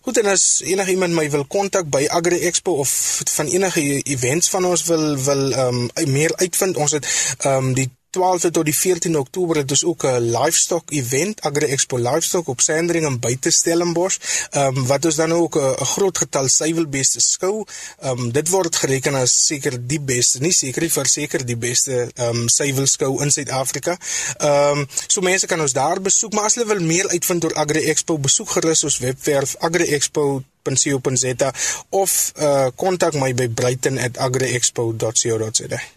Goed 0.07 0.19
en 0.23 0.29
as 0.31 0.63
enige 0.63 0.91
iemand 0.95 1.17
my 1.19 1.27
wil 1.31 1.45
kontak 1.51 1.89
by 1.91 2.05
Agri 2.15 2.39
Expo 2.47 2.77
of 2.83 2.91
van 3.35 3.49
enige 3.51 3.83
events 4.03 4.51
van 4.55 4.65
ons 4.65 4.85
wil 4.87 5.17
wil 5.19 5.53
ehm 5.53 5.81
um, 5.95 6.13
meer 6.13 6.35
uitvind, 6.37 6.77
ons 6.77 6.95
het 6.95 7.07
ehm 7.39 7.71
um, 7.71 7.73
die 7.75 7.89
12de 8.17 8.51
tot 8.51 8.65
die 8.65 8.77
14de 8.77 9.19
Oktober 9.19 9.57
het 9.57 9.71
ons 9.71 9.85
ook 9.85 10.05
'n 10.05 10.31
livestock 10.39 10.91
event 10.91 11.41
Agri 11.41 11.67
Expo 11.67 11.97
Livestock 11.97 12.49
op 12.49 12.61
Sandringham 12.61 13.21
buite 13.21 13.51
Stellenbosch. 13.51 14.17
Ehm 14.51 14.77
um, 14.77 14.87
wat 14.87 15.05
ons 15.05 15.15
dan 15.15 15.33
ook 15.33 15.57
'n 15.57 15.85
groot 15.85 16.19
getal 16.19 16.49
suiwelbeeste 16.49 17.21
skou. 17.21 17.65
Ehm 18.01 18.19
um, 18.19 18.33
dit 18.33 18.49
word 18.49 18.77
gereken 18.77 19.15
as 19.15 19.47
seker 19.47 19.87
die 19.87 20.01
beste, 20.01 20.39
nie 20.39 20.53
seker 20.53 20.83
nie 20.83 20.93
verseker 20.93 21.47
die 21.47 21.57
beste 21.57 22.11
ehm 22.15 22.37
um, 22.37 22.49
suiwelskou 22.49 23.23
in 23.23 23.31
Suid-Afrika. 23.31 23.99
Ehm 24.37 24.79
um, 24.79 24.87
so 25.07 25.21
mense 25.21 25.47
kan 25.47 25.61
ons 25.61 25.73
daar 25.73 26.01
besoek, 26.01 26.33
maar 26.33 26.45
as 26.45 26.55
hulle 26.55 26.67
wil 26.67 26.81
meer 26.81 27.09
uitvind 27.09 27.45
oor 27.45 27.55
Agri 27.55 27.85
Expo, 27.85 28.19
besoek 28.19 28.51
gerus 28.51 28.85
ons 28.85 28.99
webwerf 28.99 29.57
agriexpo.co.za 29.59 31.53
of 31.89 32.33
uh 32.39 32.67
kontak 32.75 33.15
my 33.15 33.35
by 33.35 33.49
brighton@agriexpo.co.za. 33.49 35.96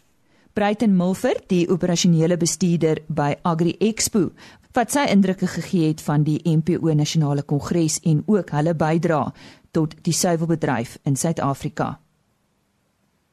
Bruiten 0.53 0.95
Mulfer, 0.95 1.37
die 1.47 1.67
operasionele 1.69 2.37
bestuurder 2.37 3.03
by 3.07 3.35
Agri 3.43 3.75
Expo, 3.79 4.31
wat 4.73 4.91
sy 4.93 5.05
indrukke 5.13 5.47
gegee 5.47 5.91
het 5.91 6.01
van 6.01 6.25
die 6.25 6.39
MPO 6.45 6.93
Nasionale 6.97 7.43
Kongres 7.45 7.99
en 8.03 8.23
ook 8.25 8.53
hulle 8.57 8.73
bydra 8.77 9.23
tot 9.71 9.95
die 10.05 10.13
suiwelbedryf 10.13 10.97
in 11.05 11.15
Suid-Afrika. 11.15 11.99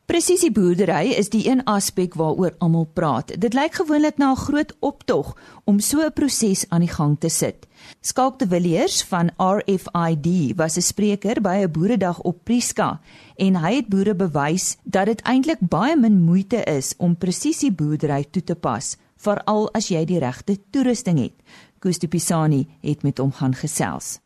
Presisie 0.07 0.53
boerdery 0.55 1.17
is 1.19 1.33
die 1.35 1.49
een 1.51 1.65
aspek 1.67 2.13
waaroor 2.15 2.53
almal 2.63 2.85
praat. 2.95 3.33
Dit 3.43 3.57
lyk 3.59 3.75
gewoonlik 3.75 4.21
na 4.23 4.31
'n 4.31 4.37
groot 4.39 4.73
optog 4.79 5.35
om 5.65 5.81
so 5.81 5.99
'n 6.01 6.13
proses 6.13 6.65
aan 6.69 6.81
die 6.81 6.95
gang 6.95 7.17
te 7.19 7.29
sit. 7.29 7.67
Skalk 8.01 8.39
de 8.39 8.47
Villiers 8.47 9.03
van 9.03 9.31
RFID 9.37 10.57
was 10.57 10.77
'n 10.77 10.81
spreker 10.81 11.41
by 11.41 11.57
'n 11.63 11.71
boeredag 11.71 12.21
op 12.21 12.45
Prieska 12.45 13.01
en 13.37 13.57
hy 13.57 13.75
het 13.75 13.89
boere 13.89 14.15
bewys 14.15 14.77
dat 14.85 15.07
dit 15.07 15.23
eintlik 15.23 15.59
baie 15.61 15.97
min 15.97 16.23
moeite 16.23 16.65
is 16.65 16.95
om 16.97 17.17
presisie 17.17 17.73
boerdery 17.73 18.25
toe 18.31 18.45
te 18.45 18.55
pas, 18.55 18.97
veral 19.17 19.73
as 19.73 19.89
jy 19.89 20.05
die 20.05 20.19
regte 20.19 20.59
toerusting 20.71 21.19
het. 21.19 21.35
Koos 21.79 21.99
de 21.99 22.09
Pisani 22.09 22.69
het 22.81 23.03
met 23.03 23.19
hom 23.19 23.33
gaan 23.33 23.55
gesels. 23.55 24.21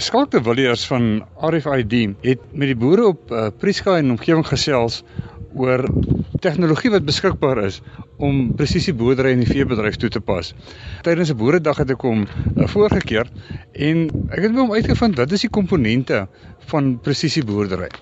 Skalk 0.00 0.30
de 0.30 0.40
Villiers 0.42 0.86
van 0.86 1.24
RFID 1.36 1.92
het 2.24 2.40
met 2.56 2.70
die 2.70 2.76
boere 2.76 3.10
op 3.10 3.30
uh, 3.30 3.50
Prieska 3.60 3.98
en 4.00 4.14
omgewing 4.14 4.46
gesels 4.48 5.02
oor 5.52 5.84
tegnologie 6.40 6.90
wat 6.94 7.04
beskikbaar 7.04 7.60
is 7.66 7.82
om 8.16 8.54
presisie 8.56 8.94
boerdery 8.96 9.34
in 9.36 9.42
die 9.44 9.50
veebedryf 9.50 9.98
toe 10.00 10.08
te 10.08 10.20
pas. 10.24 10.54
Tydens 11.04 11.34
'n 11.34 11.36
boeredag 11.36 11.76
het 11.84 11.92
ek 11.92 12.08
hom 12.08 12.24
uh, 12.24 12.64
voorgekeer 12.72 13.28
en 13.76 14.08
ek 14.32 14.48
het 14.48 14.56
hom 14.56 14.72
uitgevind 14.72 15.20
wat 15.20 15.32
is 15.32 15.44
die 15.44 15.52
komponente 15.52 16.24
van 16.72 16.96
presisie 17.04 17.44
boerdery. 17.44 17.92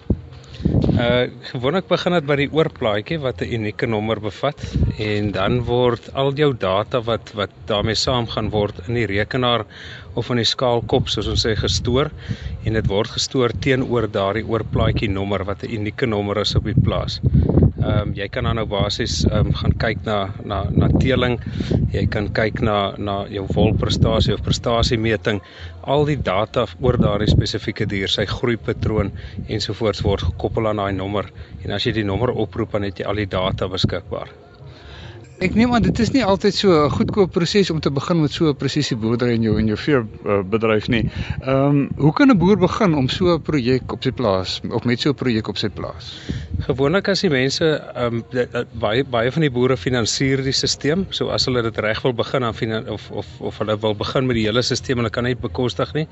Uh 0.61 1.29
gewoonlik 1.51 1.87
begin 1.89 2.13
dit 2.17 2.27
by 2.29 2.37
die 2.43 2.51
oorplaatjie 2.53 3.17
wat 3.23 3.41
'n 3.41 3.53
unieke 3.57 3.87
nommer 3.87 4.21
bevat 4.21 4.61
en 4.99 5.31
dan 5.33 5.61
word 5.69 6.11
al 6.23 6.33
jou 6.37 6.51
data 6.53 7.01
wat 7.07 7.33
wat 7.39 7.55
daarmee 7.71 7.97
saam 7.97 8.27
gaan 8.35 8.51
word 8.51 8.83
in 8.89 8.99
die 9.01 9.07
rekenaar 9.07 9.65
of 10.15 10.31
in 10.31 10.43
die 10.43 10.51
skaalkop 10.53 11.09
soos 11.09 11.31
ons 11.33 11.47
sê 11.47 11.55
gestoor 11.57 12.11
en 12.65 12.77
dit 12.77 12.93
word 12.93 13.17
gestoor 13.17 13.57
teenoor 13.67 14.09
daardie 14.19 14.45
oorplaatjie 14.45 15.09
nommer 15.09 15.45
wat 15.45 15.65
'n 15.65 15.73
unieke 15.79 16.07
nommer 16.07 16.43
is 16.45 16.55
op 16.57 16.65
die 16.65 16.81
plaas. 16.85 17.21
Ehm 17.81 18.09
um, 18.09 18.11
jy 18.15 18.29
kan 18.29 18.45
dan 18.45 18.59
nou 18.61 18.67
basies 18.69 19.25
ehm 19.25 19.47
um, 19.47 19.53
gaan 19.57 19.73
kyk 19.81 20.05
na 20.05 20.19
na 20.45 20.65
na 20.71 20.89
teeling. 21.01 21.39
Jy 21.93 22.07
kan 22.13 22.29
kyk 22.37 22.61
na 22.61 22.93
na 22.99 23.25
jou 23.33 23.47
wolprestasie 23.55 24.35
of 24.35 24.43
prestasiemeting. 24.43 25.41
Al 25.83 26.05
die 26.05 26.19
data 26.21 26.67
oor 26.81 26.99
daardie 27.01 27.29
spesifieke 27.31 27.87
dier, 27.89 28.09
sy 28.09 28.27
groeipatroon 28.29 29.13
ensovoorts 29.49 30.03
word 30.05 30.27
gekoppel 30.29 30.69
aan 30.69 30.77
daai 30.83 30.93
nommer 30.93 31.31
en 31.65 31.73
as 31.73 31.87
jy 31.87 31.93
die 32.01 32.05
nommer 32.05 32.31
oproep 32.31 32.77
dan 32.77 32.85
het 32.85 33.01
jy 33.01 33.07
al 33.09 33.21
die 33.23 33.31
data 33.31 33.69
beskikbaar. 33.69 34.29
Ek 35.41 35.55
neem 35.57 35.73
aan 35.73 35.81
dit 35.81 36.01
is 36.05 36.11
nie 36.13 36.21
altyd 36.21 36.55
so 36.55 36.69
'n 36.85 36.91
goedkoop 36.93 37.33
proses 37.33 37.71
om 37.71 37.81
te 37.81 37.91
begin 37.91 38.21
met 38.21 38.33
so 38.33 38.51
'n 38.51 38.57
presisie 38.57 38.97
boerdery 38.97 39.35
in 39.35 39.43
jou 39.43 39.59
in 39.59 39.69
jou 39.69 39.77
vee 39.77 40.45
bedryf 40.45 40.89
nie. 40.89 41.07
Ehm 41.41 41.57
um, 41.57 41.91
hoe 41.97 42.13
kan 42.13 42.31
'n 42.31 42.39
boer 42.39 42.59
begin 42.59 42.95
om 42.95 43.09
so 43.09 43.35
'n 43.35 43.43
projek 43.43 43.93
op 43.93 44.03
sy 44.03 44.13
plaas 44.13 44.61
of 44.71 44.85
met 44.85 45.01
so 45.01 45.11
'n 45.11 45.15
projek 45.15 45.49
op 45.49 45.57
sy 45.57 45.69
plaas? 45.69 46.13
Gewoonlik 46.61 47.09
as 47.09 47.23
die 47.25 47.31
mense 47.33 47.67
ehm 47.97 48.19
um, 48.21 48.65
baie 48.83 49.05
baie 49.09 49.31
van 49.33 49.45
die 49.47 49.51
boere 49.53 49.79
finansier 49.81 50.43
die 50.45 50.53
stelsel, 50.53 51.07
so 51.17 51.31
as 51.33 51.47
hulle 51.49 51.63
dit 51.65 51.79
reg 51.81 52.03
wil 52.05 52.13
begin 52.19 52.45
aan 52.45 52.89
of 52.93 53.07
of 53.23 53.29
of 53.51 53.61
hulle 53.63 53.77
wil 53.81 53.95
begin 53.97 54.27
met 54.29 54.37
die 54.37 54.45
hele 54.45 54.63
stelsel 54.63 54.93
en 54.93 55.01
hulle 55.01 55.13
kan 55.15 55.25
net 55.25 55.41
bekostig 55.41 55.95
nie, 55.97 56.07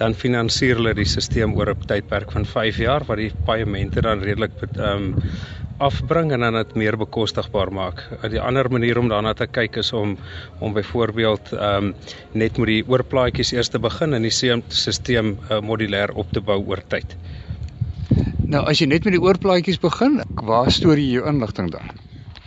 dan 0.00 0.16
finansier 0.22 0.80
hulle 0.80 0.94
die 0.96 1.04
stelsel 1.04 1.52
oor 1.52 1.74
'n 1.74 1.84
tydperk 1.90 2.32
van 2.32 2.48
5 2.52 2.78
jaar 2.80 3.04
wat 3.08 3.20
die 3.20 3.32
paemente 3.44 4.00
dan 4.00 4.24
redelik 4.24 4.56
ehm 4.70 4.86
um, 4.88 5.14
afbring 5.80 6.32
en 6.32 6.40
dan 6.40 6.54
dit 6.54 6.74
meer 6.76 6.96
bekostigbaar 6.96 7.72
maak. 7.72 8.02
Die 8.28 8.40
ander 8.40 8.68
manier 8.70 8.98
om 8.98 9.08
daarna 9.08 9.32
te 9.34 9.46
kyk 9.46 9.76
is 9.76 9.92
om 9.92 10.16
om 10.60 10.72
byvoorbeeld 10.72 11.52
ehm 11.52 11.92
um, 11.92 11.94
net 12.32 12.56
met 12.58 12.72
die 12.72 12.82
oorplaatjies 12.88 13.52
eers 13.52 13.68
te 13.68 13.78
begin 13.78 14.14
en 14.14 14.22
die 14.22 14.32
stelsel 14.32 15.36
uh, 15.36 15.60
modulêr 15.60 16.16
op 16.16 16.32
te 16.32 16.40
bou 16.40 16.60
oor 16.64 16.82
tyd. 16.88 17.16
Nou 18.50 18.64
as 18.66 18.80
jy 18.82 18.88
net 18.90 19.04
met 19.06 19.14
die 19.14 19.22
oorplaatjies 19.22 19.78
begin, 19.78 20.22
waar 20.48 20.70
stoor 20.74 20.98
jy 20.98 21.20
jou 21.20 21.26
inligting 21.30 21.68
dan? 21.70 21.92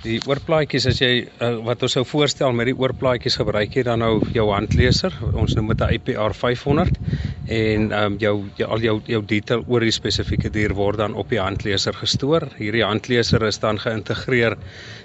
Die 0.03 0.17
oorplaatjies 0.27 0.83
as 0.89 0.97
jy 0.99 1.11
uh, 1.23 1.53
wat 1.63 1.85
ons 1.87 1.93
sou 1.95 2.01
voorstel 2.03 2.51
met 2.51 2.67
die 2.67 2.75
oorplaatjies 2.75 3.37
gebruik 3.39 3.77
jy 3.77 3.85
dan 3.87 4.01
nou 4.03 4.17
jou 4.35 4.49
handleser. 4.49 5.15
Ons 5.31 5.55
noem 5.55 5.71
dit 5.71 5.83
'n 5.85 5.95
IPR 5.95 6.35
500 6.35 6.99
en 7.47 7.87
ehm 7.91 8.01
um, 8.01 8.17
jou, 8.19 8.33
jou 8.59 8.67
al 8.67 8.83
jou 8.83 8.97
jou 9.07 9.21
detail 9.31 9.63
oor 9.63 9.79
die 9.87 9.95
spesifieke 9.95 10.51
dier 10.51 10.75
word 10.75 10.99
dan 10.99 11.15
op 11.15 11.31
die 11.31 11.39
handleser 11.39 11.95
gestoor. 11.95 12.49
Hierdie 12.59 12.83
handleser 12.83 13.47
is 13.47 13.63
dan 13.63 13.79
geïntegreer 13.79 14.57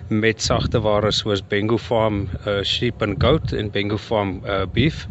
met 0.08 0.40
sagte 0.42 0.80
ware 0.80 1.10
soos 1.12 1.42
Bengo 1.48 1.76
Farm 1.78 2.28
uh, 2.46 2.62
sheep 2.62 3.02
and 3.02 3.20
goat 3.20 3.52
en 3.52 3.70
Bengo 3.70 3.98
Farm 3.98 4.40
uh, 4.44 4.64
beef 4.72 5.06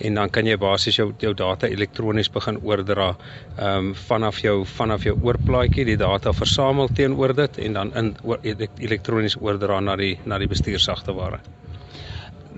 en 0.00 0.14
dan 0.14 0.30
kan 0.30 0.46
jy 0.46 0.56
basies 0.56 0.96
jou 0.96 1.10
jou 1.20 1.34
data 1.36 1.68
elektronies 1.68 2.30
begin 2.32 2.60
oordra 2.64 3.10
ehm 3.58 3.90
um, 3.90 3.92
vanaf 4.08 4.40
jou 4.40 4.64
vanaf 4.64 5.04
jou 5.04 5.16
oorplaatjie 5.20 5.84
die 5.84 5.98
data 6.00 6.32
versamel 6.32 6.88
teenoor 6.88 7.34
dit 7.36 7.58
en 7.58 7.72
dan 7.72 7.94
in 7.94 8.14
oor, 8.22 8.40
elektronies 8.78 9.36
oordra 9.36 9.80
na 9.80 9.96
die 9.96 10.16
na 10.24 10.38
die 10.38 10.48
bestuursagte 10.48 11.12
ware. 11.12 11.40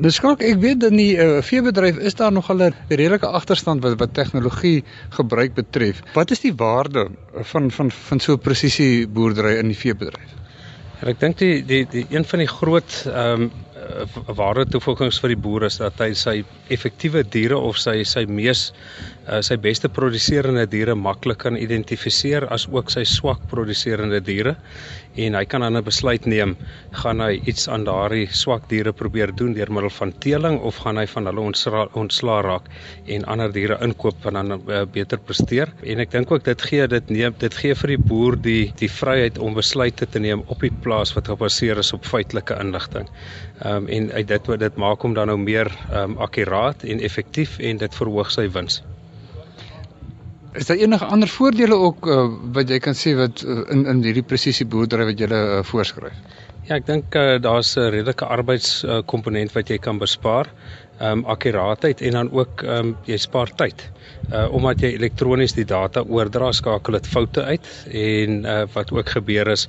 Dis 0.01 0.17
skok 0.17 0.43
ek 0.47 0.61
weet 0.63 0.79
dat 0.81 0.95
die 0.95 1.17
uh, 1.19 1.43
veebedryf 1.43 1.99
is 1.99 2.15
daar 2.15 2.33
nog 2.33 2.51
'n 2.53 2.73
redelike 2.89 3.27
agterstand 3.27 3.83
wat 3.83 3.99
wat 3.99 4.15
tegnologie 4.15 4.85
gebruik 5.11 5.55
betref. 5.55 6.03
Wat 6.15 6.31
is 6.31 6.41
die 6.41 6.55
waarde 6.55 7.11
van 7.35 7.71
van 7.71 7.91
van 7.91 8.21
so 8.21 8.37
presisie 8.37 9.09
boerdery 9.09 9.59
in 9.59 9.67
die 9.67 9.77
veebedryf? 9.77 10.40
En 11.01 11.09
ek 11.09 11.21
dink 11.21 11.39
die 11.41 11.63
die 11.65 11.85
die 11.89 12.05
een 12.13 12.27
van 12.29 12.43
die 12.45 12.51
groot 12.51 13.03
ehm 13.09 13.49
um, 13.49 13.53
waarde 14.37 14.67
toevoegings 14.69 15.19
vir 15.23 15.33
die 15.33 15.41
boer 15.41 15.65
is 15.71 15.79
dat 15.81 16.01
hy 16.05 16.11
sy 16.23 16.35
effektiewe 16.75 17.23
diere 17.37 17.57
of 17.57 17.79
sy 17.81 18.03
sy 18.05 18.27
mees 18.29 18.67
uh, 19.29 19.41
sy 19.43 19.57
beste 19.57 19.89
produserende 19.89 20.67
diere 20.71 20.95
maklik 20.95 21.43
kan 21.45 21.57
identifiseer 21.57 22.47
as 22.53 22.67
ook 22.71 22.91
sy 22.91 23.05
swak 23.05 23.47
produserende 23.51 24.21
diere 24.25 24.57
en 25.17 25.35
hy 25.35 25.45
kan 25.45 25.61
dan 25.61 25.77
'n 25.77 25.85
besluit 25.85 26.27
neem 26.27 26.57
gaan 27.03 27.21
hy 27.21 27.41
iets 27.51 27.69
aan 27.69 27.85
daardie 27.85 28.29
swak 28.31 28.69
diere 28.69 28.93
probeer 28.93 29.33
doen 29.35 29.55
deur 29.55 29.73
middel 29.73 29.91
van 29.91 30.13
teeling 30.13 30.61
of 30.61 30.77
gaan 30.77 30.97
hy 30.97 31.07
van 31.07 31.27
hulle 31.27 31.41
ontslaa 31.95 32.43
raak 32.43 32.71
en 33.07 33.25
ander 33.25 33.53
diere 33.53 33.79
inkoop 33.83 34.25
wat 34.25 34.35
dan 34.35 34.53
uh, 34.53 34.85
beter 34.85 35.19
presteer 35.19 35.73
en 35.83 36.01
ek 36.01 36.11
dink 36.11 36.31
ook 36.31 36.45
dit 36.45 36.63
gee 36.63 36.87
dit 36.87 37.11
neem 37.11 37.35
dit 37.39 37.55
gee 37.55 37.75
vir 37.75 37.89
die 37.89 38.03
boer 38.13 38.37
die 38.37 38.73
die 38.77 38.89
vryheid 38.89 39.39
om 39.39 39.55
besluite 39.55 40.07
te 40.07 40.19
neem 40.19 40.45
op 40.47 40.61
die 40.61 40.73
plaas 40.85 41.15
wat 41.17 41.29
gebaseer 41.33 41.79
is 41.79 41.93
op 41.97 42.05
feitelike 42.05 42.57
inligting. 42.61 43.09
Ehm 43.61 43.77
um, 43.77 43.89
en 43.89 44.13
uit 44.13 44.29
dit 44.29 44.47
wat 44.53 44.61
dit 44.61 44.77
maak 44.77 45.03
hom 45.03 45.15
dan 45.15 45.33
nou 45.33 45.39
meer 45.39 45.69
ehm 45.91 46.17
um, 46.17 46.19
akkuraat 46.29 46.85
en 46.85 47.05
effektief 47.11 47.59
en 47.59 47.85
dit 47.85 48.01
verhoog 48.03 48.31
sy 48.31 48.49
wins. 48.57 48.83
Is 50.53 50.67
daar 50.67 50.77
enige 50.77 51.05
ander 51.05 51.29
voordele 51.29 51.75
ook 51.75 52.07
uh, 52.07 52.27
wat 52.53 52.71
jy 52.73 52.79
kan 52.83 52.97
sê 52.99 53.13
wat 53.15 53.43
uh, 53.47 53.61
in 53.71 53.85
in 53.87 54.01
hierdie 54.03 54.27
presisie 54.27 54.67
boerdery 54.67 55.05
wat 55.07 55.21
jy 55.23 55.29
uh, 55.31 55.61
voorskryf? 55.69 56.17
Ja, 56.67 56.75
ek 56.75 56.89
dink 56.89 57.15
uh, 57.15 57.37
daar's 57.39 57.77
'n 57.79 57.93
redelike 57.95 58.27
arbeidskomponent 58.27 59.51
uh, 59.53 59.55
wat 59.55 59.71
jy 59.71 59.79
kan 59.79 60.03
bespaar 60.03 60.51
um, 61.01 61.25
akkuraatheid 61.25 62.01
en 62.01 62.17
dan 62.19 62.31
ook 62.33 62.63
um, 62.63 62.95
jy 63.09 63.19
spaar 63.21 63.51
tyd. 63.57 63.87
Uh 64.31 64.47
omdat 64.55 64.83
jy 64.85 64.93
elektronies 64.95 65.55
die 65.57 65.65
data 65.67 66.03
oordra, 66.07 66.53
skakel 66.55 66.99
dit 66.99 67.09
foute 67.11 67.43
uit 67.43 67.69
en 68.03 68.45
uh 68.45 68.63
wat 68.75 68.93
ook 68.95 69.13
gebeur 69.17 69.51
is 69.53 69.67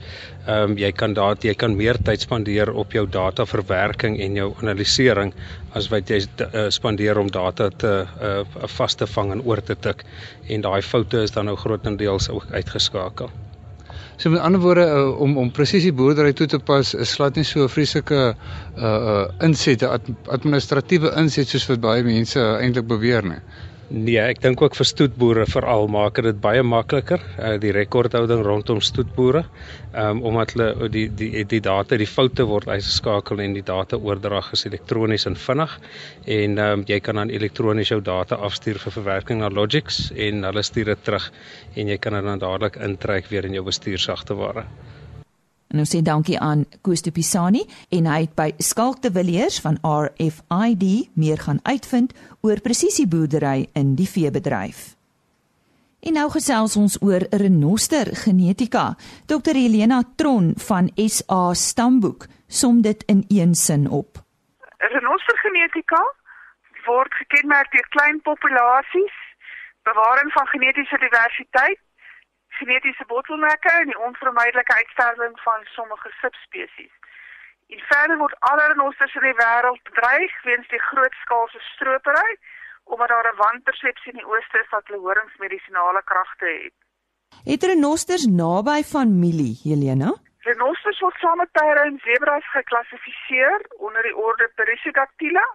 um, 0.47 0.77
jy 0.77 0.91
kan 0.91 1.15
daad 1.17 1.43
jy 1.43 1.53
kan 1.57 1.75
meer 1.77 1.97
tyd 2.05 2.21
spandeer 2.25 2.73
op 2.73 2.93
jou 2.93 3.07
data 3.09 3.45
verwerking 3.45 4.19
en 4.21 4.37
jou 4.37 4.51
analisering 4.61 5.33
as 5.77 5.89
wat 5.93 6.09
jy 6.11 6.21
uh, 6.21 6.67
spandeer 6.69 7.19
om 7.21 7.31
data 7.31 7.69
te 7.69 7.93
uh 8.21 8.67
vas 8.77 8.95
te 8.95 9.07
vang 9.07 9.31
en 9.37 9.45
oor 9.45 9.61
te 9.63 9.75
tik 9.75 10.03
en 10.49 10.67
daai 10.67 10.81
foute 10.81 11.23
is 11.25 11.31
dan 11.31 11.49
nou 11.49 11.57
grootendeels 11.57 12.29
ook 12.29 12.51
uitgeskakel. 12.51 13.31
So 14.21 14.29
met 14.29 14.41
ander 14.45 14.61
woorde 14.61 14.85
uh, 14.85 15.19
om 15.19 15.37
om 15.41 15.51
presisie 15.51 15.91
boerdery 15.97 16.33
toe 16.37 16.45
te 16.47 16.59
pas 16.61 16.93
is 16.93 17.13
glad 17.17 17.35
nie 17.39 17.45
so 17.51 17.63
'n 17.65 17.71
vreeslike 17.73 18.19
uh 18.21 18.99
uh 19.13 19.23
insette 19.47 19.87
ad, 19.89 20.03
administratiewe 20.35 21.09
inset 21.21 21.49
soos 21.49 21.65
wat 21.71 21.81
baie 21.81 22.03
mense 22.05 22.37
eintlik 22.61 22.85
beweer 22.91 23.25
nie. 23.25 23.39
Nee, 23.91 24.21
ek 24.23 24.37
dink 24.39 24.61
ook 24.63 24.75
vir 24.79 24.87
stoetboere 24.87 25.43
veral 25.51 25.89
maak 25.91 26.19
dit 26.23 26.37
baie 26.39 26.61
makliker, 26.63 27.19
uh, 27.35 27.57
die 27.59 27.73
rekordhouding 27.75 28.39
rondom 28.47 28.79
stoetboere, 28.79 29.41
um, 29.91 30.21
omdat 30.29 30.53
hulle 30.55 30.87
die 30.93 31.09
die 31.19 31.43
die 31.43 31.59
data, 31.65 31.97
die 31.99 32.07
foute 32.07 32.45
word 32.47 32.69
uitgeskakel 32.71 33.43
en 33.43 33.57
die 33.57 33.65
data 33.67 33.99
oordrag 33.99 34.53
is 34.55 34.63
elektronies 34.69 35.27
en 35.27 35.35
vinnig 35.35 35.75
en 36.37 36.55
um, 36.67 36.85
jy 36.87 37.01
kan 37.03 37.19
dan 37.19 37.35
elektronies 37.35 37.91
jou 37.91 37.99
data 37.99 38.39
afstuur 38.47 38.79
vir 38.85 38.95
verwerking 39.01 39.43
na 39.43 39.51
Logix 39.51 40.05
en 40.15 40.47
hulle 40.47 40.63
stuur 40.63 40.93
dit 40.93 41.05
terug 41.09 41.27
en 41.75 41.91
jy 41.91 41.99
kan 41.99 42.15
dit 42.15 42.31
dan 42.31 42.45
dadelik 42.47 42.79
intrek 42.87 43.27
weer 43.33 43.51
in 43.51 43.59
jou 43.59 43.67
bestuursagteware. 43.67 44.69
En 45.71 45.79
ons 45.79 45.91
sê 45.95 46.01
dankie 46.03 46.39
aan 46.39 46.65
Koos 46.83 47.01
de 47.01 47.11
Pisani 47.15 47.61
en 47.95 48.07
hy 48.11 48.21
het 48.25 48.33
by 48.35 48.49
Skalk 48.59 48.99
de 49.03 49.11
Villiers 49.15 49.61
van 49.63 49.79
RFID 49.87 50.85
meer 51.15 51.39
gaan 51.39 51.61
uitvind 51.63 52.11
oor 52.43 52.59
presisieboerdery 52.59 53.69
in 53.79 53.95
die 53.95 54.07
veebedryf. 54.09 54.97
En 56.01 56.17
nou 56.17 56.27
gesels 56.33 56.75
ons 56.81 56.97
oor 57.05 57.23
renoster 57.29 58.09
genetika. 58.23 58.95
Dr 59.29 59.55
Helena 59.55 60.01
Tron 60.17 60.53
van 60.67 60.89
SA 60.97 61.53
Stamboek 61.53 62.25
som 62.47 62.81
dit 62.81 63.03
in 63.07 63.23
een 63.29 63.53
sin 63.55 63.87
op. 63.89 64.19
Renoster 64.77 65.37
genetika 65.45 66.01
word 66.85 67.13
gekenmerk 67.13 67.69
deur 67.71 67.87
klein 67.93 68.17
populasies, 68.25 69.17
bewaring 69.85 70.31
van 70.33 70.47
genetiese 70.47 70.97
diversiteit 70.97 71.79
genetiese 72.61 73.05
bottelnekke 73.13 73.71
en 73.81 73.89
die 73.91 74.03
onvermydelike 74.07 74.73
uitsterwing 74.81 75.35
van 75.47 75.61
sommige 75.77 76.09
subspesies. 76.21 76.95
En 77.73 77.83
verder 77.91 78.17
word 78.17 78.39
alle 78.51 78.65
renosters 78.73 79.15
in 79.19 79.27
die 79.29 79.39
wêreld 79.43 79.83
bedreig 79.89 80.33
weens 80.47 80.67
die 80.73 80.83
grootskaalse 80.89 81.61
stropery 81.73 82.33
omdat 82.93 83.07
daar 83.07 83.31
'n 83.31 83.41
wanpersepsie 83.45 84.11
in 84.11 84.17
die 84.17 84.31
ooste 84.33 84.59
is 84.63 84.69
dat 84.69 84.87
hulle 84.87 85.05
horingsmedisinale 85.07 86.01
kragte 86.03 86.47
het. 86.63 86.75
Het 87.51 87.63
renosters 87.63 88.25
naby 88.25 88.79
familie, 88.95 89.55
Helena? 89.63 90.09
Renosters 90.49 90.99
word 90.99 91.17
saam 91.19 91.37
met 91.37 91.51
perde 91.51 91.81
en 91.89 92.01
zebras 92.03 92.51
geklassifiseer 92.51 93.65
onder 93.85 94.01
die 94.01 94.15
orde 94.15 94.51
Perissodactyla. 94.55 95.45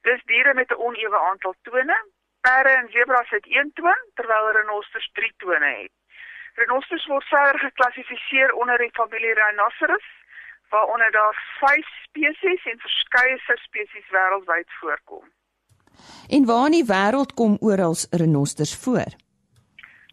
Dis 0.00 0.22
diere 0.24 0.54
met 0.54 0.70
'n 0.70 0.82
onewe 0.86 1.18
aantal 1.30 1.54
tone. 1.62 1.98
Perde 2.40 2.68
en 2.68 2.88
zebras 2.90 3.30
het 3.30 3.46
een 3.48 3.70
toon 3.74 4.00
terwyl 4.14 4.50
renosters 4.50 5.10
3 5.12 5.34
tone 5.36 5.72
het. 5.80 5.92
Renosters 6.60 7.06
word 7.06 7.24
verder 7.24 7.58
geklassifiseer 7.58 8.52
onder 8.52 8.78
die 8.78 8.92
familie 8.92 9.34
Rhinoceros, 9.34 10.08
waaronder 10.68 11.10
daar 11.10 11.36
5 11.60 11.86
spesies 12.04 12.64
en 12.64 12.78
verskeie 12.78 13.38
subspesies 13.38 14.08
wêreldwyd 14.10 14.70
voorkom. 14.80 15.24
En 16.28 16.46
waar 16.46 16.66
in 16.70 16.78
die 16.78 16.88
wêreld 16.94 17.34
kom 17.40 17.56
oral 17.60 17.96
renosters 18.10 18.74
voor? 18.84 19.10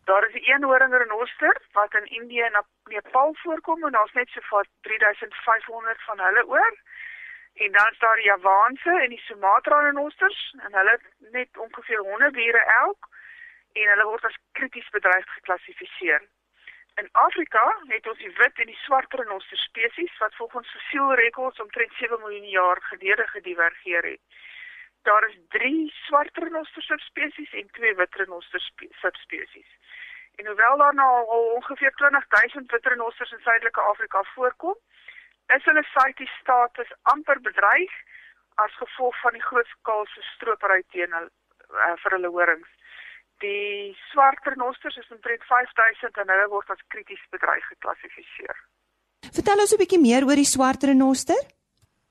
Daar 0.10 0.28
is 0.28 0.34
'n 0.34 0.45
eenhoring 0.52 0.93
renoster 0.97 1.62
wat 1.71 1.93
in 1.93 2.06
Indië 2.19 2.41
en 2.41 2.65
Nepal 2.84 3.36
voorkom 3.43 3.84
en 3.86 3.91
daar's 3.91 4.13
net 4.13 4.30
so 4.30 4.39
vir 4.41 4.65
3500 4.82 6.04
van 6.08 6.19
hulle 6.19 6.47
oor. 6.47 6.73
En 7.54 7.71
dan 7.71 7.88
is 7.91 7.99
daar 7.99 8.15
die 8.15 8.32
Javaanse 8.34 9.02
en 9.04 9.10
die 9.10 9.23
Sumatra 9.28 9.80
renosters 9.80 10.56
en 10.65 10.73
hulle 10.73 10.99
net 11.19 11.58
ongeveer 11.58 11.99
100 11.99 12.34
diere 12.34 12.63
elk 12.86 13.08
en 13.80 13.89
hulle 13.94 14.10
word 14.12 14.28
as 14.30 14.38
krities 14.60 14.89
bedreigd 14.96 15.30
geklassifiseer. 15.38 16.28
In 17.02 17.10
Afrika 17.12 17.63
het 17.94 18.08
ons 18.12 18.20
die 18.20 18.32
wit 18.42 18.62
en 18.63 18.72
die 18.72 18.82
swart 18.84 19.13
renoster 19.22 19.60
spesies 19.62 20.18
wat 20.20 20.36
volgens 20.36 20.72
fossielrekords 20.76 21.62
omtrent 21.63 21.94
7 22.00 22.20
miljoen 22.20 22.50
jaar 22.50 22.82
gelede 22.92 23.28
gedivergeer 23.28 24.08
het. 24.12 24.22
Daar 25.08 25.28
is 25.30 25.38
3 25.56 25.94
swart 26.06 26.38
renoster 26.44 26.84
subspesies 26.84 27.54
en 27.62 27.70
2 27.80 27.96
wit 28.02 28.15
renoster 28.24 28.65
subspesies. 29.04 29.72
En 30.36 30.46
hoewel 30.46 30.78
daar 30.78 30.94
nou 30.94 31.28
al 31.36 31.46
ongeveer 31.56 31.92
20000 31.92 32.72
wit 32.72 32.86
renosters 32.86 33.32
in 33.32 33.39
Suidelike 33.39 33.82
Afrika 33.82 34.24
voorkom, 34.24 34.76
is 35.56 35.63
hulle 35.63 35.84
CITES 35.94 36.36
status 36.42 36.92
amper 37.02 37.42
bedreig 37.42 37.96
as 38.56 38.76
gevolg 38.82 39.20
van 39.22 39.34
die 39.34 39.44
groot 39.44 39.68
skaalse 39.68 40.22
stropery 40.34 40.84
teen 40.92 41.15
hulle 41.18 41.32
uh, 41.70 41.96
vir 42.04 42.15
hulle 42.18 42.32
horings. 42.36 42.72
Die 43.39 43.95
swart 44.12 44.45
renosters 44.45 44.97
is 44.97 45.12
omtrent 45.15 45.43
5000 45.47 46.17
en 46.17 46.32
hulle 46.34 46.47
word 46.52 46.69
as 46.73 46.82
krities 46.93 47.21
bedreig 47.36 47.63
geklassifiseer. 47.71 48.58
Vertel 49.38 49.63
ons 49.63 49.73
'n 49.73 49.82
bietjie 49.82 50.02
meer 50.08 50.25
oor 50.28 50.39
die 50.41 50.54
swart 50.56 50.84
renoster. 50.84 51.41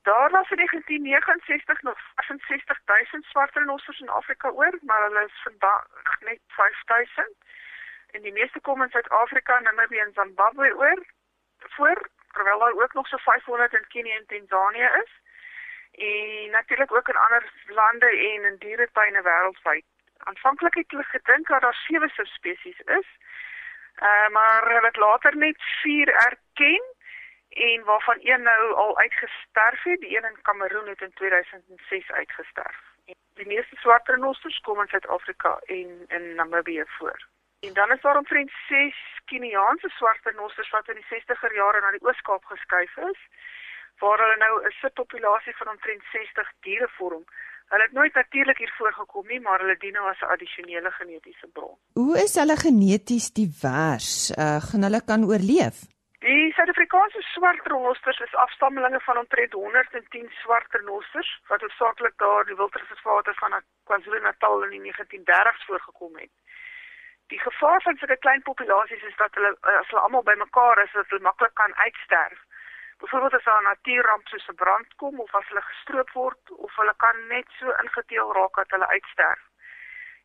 Daar 0.09 0.31
was 0.31 0.49
in 0.49 0.57
1969 0.57 1.81
nog 1.81 1.99
65000 2.15 3.23
swart 3.25 3.53
renosters 3.55 3.99
in 3.99 4.09
Afrika 4.09 4.49
oor, 4.49 4.73
maar 4.81 5.03
hulle 5.07 5.23
is 5.25 5.41
vandag 5.43 5.85
net 6.29 6.41
5000. 6.47 7.35
En 8.15 8.21
die 8.21 8.33
meeste 8.33 8.59
kom 8.59 8.81
in 8.81 8.89
Suid-Afrika, 8.89 9.59
Namibië 9.59 9.99
en 9.99 10.13
Zimbabwe 10.13 10.73
oor. 10.75 10.99
Voor 11.75 12.09
terwyl 12.31 12.59
daar 12.59 12.81
ook 12.83 12.93
nog 12.93 13.07
so 13.07 13.17
500 13.17 13.73
in 13.73 13.87
Kenia 13.87 14.15
en 14.15 14.25
Tanzanië 14.25 14.89
is. 15.03 15.11
En 15.91 16.51
natuurlik 16.51 16.91
ook 16.91 17.07
in 17.07 17.23
ander 17.25 17.43
lande 17.67 18.09
en 18.09 18.43
in 18.43 18.57
dieretuine 18.57 19.21
wêreldwyd 19.21 19.85
aanvanklik 20.23 20.73
het 20.73 20.91
hulle 20.91 21.03
gedink 21.03 21.47
dat 21.47 21.61
daar 21.61 21.73
sewe 21.87 22.09
subspesies 22.09 22.79
is. 22.79 23.07
Uh 24.07 24.27
maar 24.29 24.63
hulle 24.63 24.85
het 24.85 24.97
later 24.97 25.37
net 25.37 25.61
4 25.81 26.07
erken 26.13 26.83
en 27.49 27.83
waarvan 27.83 28.17
een 28.19 28.41
nou 28.41 28.73
al 28.73 28.97
uitgesterf 28.97 29.83
het. 29.83 29.99
Die 29.99 30.17
een 30.17 30.29
in 30.29 30.41
Kameroen 30.41 30.87
het 30.87 31.01
in 31.01 31.13
2006 31.13 32.11
uitgesterf. 32.11 32.77
En 33.05 33.15
die 33.33 33.47
meeste 33.47 33.75
swart 33.75 34.07
renosters 34.07 34.59
kom 34.59 34.81
in 34.81 34.87
Suid-Afrika 34.87 35.59
en 35.65 36.05
in 36.07 36.35
Namibië 36.35 36.83
voor. 36.87 37.27
En 37.59 37.73
dan 37.73 37.91
is 37.91 38.01
daar 38.01 38.17
omtrent 38.17 38.51
6 38.67 38.95
Keniaanse 39.25 39.89
swart 39.89 40.19
renosters 40.23 40.69
wat 40.69 40.87
in 40.87 40.95
die 40.95 41.21
60er 41.21 41.53
jare 41.53 41.81
na 41.81 41.91
die 41.91 42.05
Oos-Kaap 42.07 42.45
geskuif 42.45 42.97
is 42.97 43.19
waar 43.99 44.19
hulle 44.19 44.37
nou 44.37 44.65
'n 44.65 44.71
subpopulasie 44.71 45.55
van 45.55 45.67
omtrent 45.67 46.03
60 46.11 46.51
diere 46.59 46.89
vorm. 46.97 47.23
Hulle 47.69 47.83
het 47.83 47.91
nooit 47.91 48.13
natuurlik 48.13 48.57
hier 48.57 48.73
voorgekom 48.77 49.27
nie, 49.27 49.39
maar 49.45 49.59
hulle 49.61 49.77
dien 49.77 49.93
nou 49.93 50.09
as 50.09 50.21
'n 50.21 50.31
addisionele 50.33 50.91
genetiese 50.91 51.47
bron. 51.53 51.77
Hoe 51.93 52.17
is 52.23 52.35
hulle 52.35 52.57
geneties 52.57 53.31
divers? 53.31 54.31
Uh 54.31 54.59
gaan 54.67 54.83
hulle 54.87 55.01
kan 55.05 55.23
oorleef? 55.31 55.77
Die 56.19 56.51
Suid-Afrikaanse 56.55 57.21
swart 57.21 57.67
renosters 57.67 58.19
is 58.19 58.35
afstammelinge 58.35 58.99
van 58.99 59.17
omtrent 59.17 59.53
110 59.53 60.27
swart 60.41 60.73
renosters 60.73 61.29
wat 61.47 61.61
hoofsaaklik 61.61 62.17
daar 62.17 62.45
die 62.45 62.55
wildreservate 62.55 63.33
van 63.33 63.61
KwaZulu-Natal 63.83 64.63
in 64.63 64.69
die 64.69 64.83
1930s 64.91 65.65
voorgekom 65.67 66.17
het. 66.17 66.33
Die 67.31 67.39
gevaar 67.39 67.81
van 67.81 67.97
sulke 67.97 68.17
klein 68.17 68.41
populasies 68.41 69.03
is 69.03 69.15
dat 69.15 69.35
hulle 69.35 69.51
as 69.61 69.89
hulle 69.89 70.01
almal 70.01 70.23
bymekaar 70.23 70.83
is, 70.83 70.91
dat 70.91 71.09
hulle 71.09 71.27
maklik 71.29 71.53
kan 71.53 71.75
uitsterf. 71.75 72.39
Byvoorbeeld 72.99 73.33
as 73.33 73.43
daar 73.43 73.61
'n 73.61 73.63
natuurramp 73.63 74.27
soos 74.27 74.47
'n 74.47 74.55
brand 74.55 74.95
kom 74.95 75.19
of 75.19 75.35
as 75.35 75.47
hulle 75.47 75.61
gestroop 75.61 76.09
word 76.11 76.51
of 76.65 76.75
hulle 76.75 76.93
kan 76.97 77.27
net 77.27 77.47
so 77.59 77.71
ingeteel 77.83 78.33
raak 78.33 78.55
dat 78.55 78.69
hulle 78.69 78.87
uitsterf. 78.87 79.43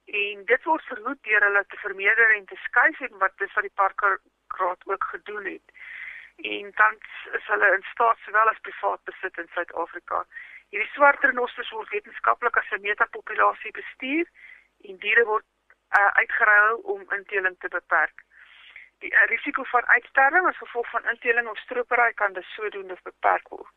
En 0.05 0.45
dit 0.45 0.63
word 0.65 0.85
verhoed 0.85 1.23
deur 1.23 1.43
hulle 1.47 1.65
te 1.67 1.77
vermeerder 1.77 2.35
en 2.35 2.45
te 2.45 2.57
skuif 2.57 3.01
en 3.01 3.19
wat 3.19 3.37
dis 3.37 3.53
wat 3.53 3.67
die 3.69 3.79
parkraad 3.83 4.81
ook 4.93 5.05
gedoen 5.05 5.45
het. 5.45 5.67
En 6.37 6.75
tans 6.75 7.29
is 7.33 7.47
hulle 7.47 7.75
in 7.75 7.87
staat 7.93 8.19
sowel 8.19 8.49
as 8.49 8.61
privaat 8.61 9.05
besit 9.05 9.39
in 9.39 9.49
Suid-Afrika. 9.55 10.25
Hierdie 10.69 10.91
swart 10.93 11.25
renosters 11.25 11.71
word 11.71 11.89
wetenskaplik 11.89 12.57
as 12.57 12.71
'n 12.71 12.81
metapopulasie 12.81 13.71
bestuur 13.71 14.27
en 14.81 14.99
diere 14.99 15.25
word 15.25 15.47
uh, 15.99 16.07
uitgeruil 16.07 16.77
om 16.77 17.13
inteling 17.13 17.59
te 17.59 17.69
beperk 17.69 18.25
die 19.05 19.13
uh, 19.13 19.25
risiko 19.35 19.65
van 19.71 19.87
uitsterwing 19.97 20.47
as 20.49 20.61
gevolg 20.63 20.91
van 20.91 21.09
inteling 21.13 21.49
of 21.49 21.59
stropery 21.65 22.13
kan 22.21 22.33
dus 22.33 22.55
sodoende 22.57 22.97
beperk 23.03 23.49
word. 23.57 23.73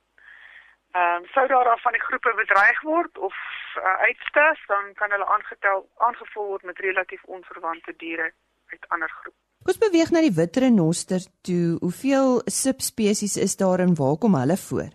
Ehm 0.98 1.24
um, 1.24 1.26
sou 1.36 1.48
daar 1.48 1.70
af 1.74 1.82
van 1.82 1.96
die 1.98 2.06
groepe 2.08 2.34
bedreig 2.44 2.82
word 2.82 3.18
of 3.30 3.36
uh, 3.78 3.96
uitsterf, 4.08 4.62
dan 4.74 4.94
kan 5.00 5.12
hulle 5.16 5.28
aangetel 5.36 5.90
aangevoer 6.08 6.48
word 6.54 6.64
met 6.70 6.80
relatief 6.80 7.24
onverwante 7.24 7.94
diere 8.04 8.32
uit 8.72 8.88
ander 8.88 9.12
groepe. 9.20 9.38
Ons 9.68 9.82
beweeg 9.84 10.12
na 10.12 10.22
die 10.24 10.38
wit 10.38 10.58
renoster 10.64 11.24
toe. 11.48 11.78
Hoeveel 11.84 12.30
subspesies 12.62 13.36
is 13.48 13.58
daar 13.64 13.84
en 13.86 13.98
waar 14.00 14.18
kom 14.24 14.40
hulle 14.40 14.58
voor? 14.68 14.92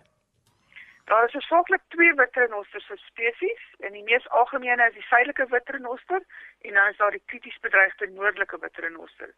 Daar 1.11 1.25
is 1.27 1.35
hoofsaaklik 1.37 1.83
twee 1.95 2.13
wit 2.21 2.35
renoster 2.41 2.81
subspesies. 2.81 3.63
En 3.85 3.91
die 3.97 4.03
mees 4.03 4.29
algemene 4.29 4.87
is 4.89 4.97
die 4.97 5.09
suidelike 5.11 5.45
wit 5.51 5.69
renoster 5.75 6.21
en 6.61 6.73
dan 6.73 6.89
is 6.89 6.97
daar 6.97 7.11
die 7.11 7.25
krities 7.25 7.59
bedreigde 7.67 8.09
noordelike 8.15 8.57
wit 8.65 8.77
renoster. 8.87 9.29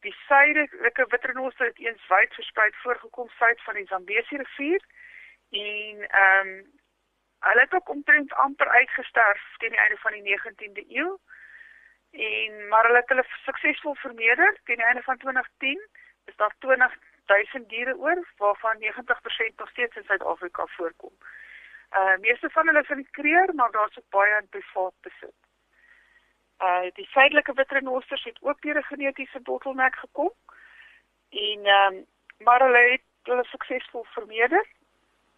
Die 0.00 0.14
suidelike 0.26 1.06
witrenoster 1.08 1.66
het 1.66 1.78
eens 1.78 2.06
wyd 2.08 2.34
versprei 2.34 2.70
voorgekom 2.82 3.28
suid 3.28 3.62
van 3.62 3.74
die 3.74 3.86
Zambesi 3.86 4.36
rivier 4.36 4.84
en 5.50 6.08
ehm 6.08 6.48
um, 6.48 6.78
hulle 7.40 7.60
het 7.60 7.74
ook 7.74 7.88
omtrent 7.88 8.32
amper 8.32 8.68
uitgesterf 8.68 9.44
teen 9.58 9.70
die 9.70 9.78
einde 9.78 9.96
van 9.96 10.12
die 10.12 10.24
19de 10.24 10.84
eeu. 10.88 11.16
En 12.10 12.68
maar 12.68 12.84
hulle 12.84 12.98
het 12.98 13.08
hulle 13.08 13.24
suksesvol 13.44 13.94
vermeerder 13.94 14.58
teen 14.64 14.76
die 14.76 14.84
einde 14.84 15.02
van 15.02 15.16
2010 15.16 15.88
is 16.24 16.36
daar 16.36 16.54
20000 16.58 17.68
diere 17.68 17.96
oor 17.96 18.28
waarvan 18.36 18.82
90% 18.84 19.54
nog 19.56 19.70
steeds 19.70 19.96
in 19.96 20.04
Suid-Afrika 20.04 20.66
voorkom. 20.66 21.14
Uh 21.90 22.16
meeste 22.16 22.50
van 22.50 22.66
hulle 22.66 22.80
is 22.80 22.88
in 22.88 23.10
kreer, 23.10 23.54
maar 23.54 23.70
daar's 23.70 23.98
ook 23.98 24.08
baie 24.08 24.40
in 24.40 24.48
privaat 24.48 24.94
besit. 25.00 25.49
Uh 26.60 26.90
die 26.92 27.06
suidelike 27.06 27.52
witrenosters 27.52 28.24
het 28.24 28.38
ook 28.40 28.60
deur 28.62 28.78
'n 28.78 28.90
genetiese 28.92 29.40
bottleneck 29.40 29.96
gekom. 29.96 30.32
En 31.30 31.64
ehm 31.64 31.94
um, 31.94 32.06
maar 32.38 32.60
hulle 32.60 32.90
het 32.90 33.02
hulle 33.22 33.44
suksesvol 33.44 34.04
vermeerder. 34.04 34.66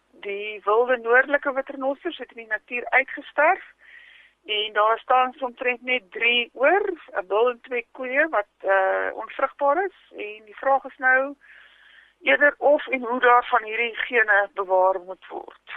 Die 0.07 0.61
wilde 0.63 0.97
noordelike 0.97 1.53
witrenosters 1.53 2.17
het 2.17 2.31
in 2.31 2.37
die 2.43 2.47
natuur 2.47 2.89
uitgesterf 2.89 3.63
en 4.45 4.73
daar 4.73 4.99
staan 4.99 5.33
omtrent 5.39 5.81
net 5.81 6.11
3 6.11 6.49
oor, 6.53 6.91
'n 6.91 7.27
bul 7.27 7.49
en 7.49 7.61
twee 7.61 7.87
koeie 7.91 8.27
wat 8.29 8.53
uh 8.63 9.09
onvrugbaar 9.13 9.85
is 9.85 9.97
en 10.09 10.45
die 10.45 10.57
vraag 10.57 10.83
is 10.83 10.97
nou 10.97 11.35
eerder 12.21 12.55
of 12.57 12.87
en 12.87 13.01
hoe 13.01 13.19
daarvan 13.19 13.63
hierdie 13.63 13.95
gene 13.95 14.49
bewaar 14.53 14.99
moet 14.99 15.27
word. 15.27 15.67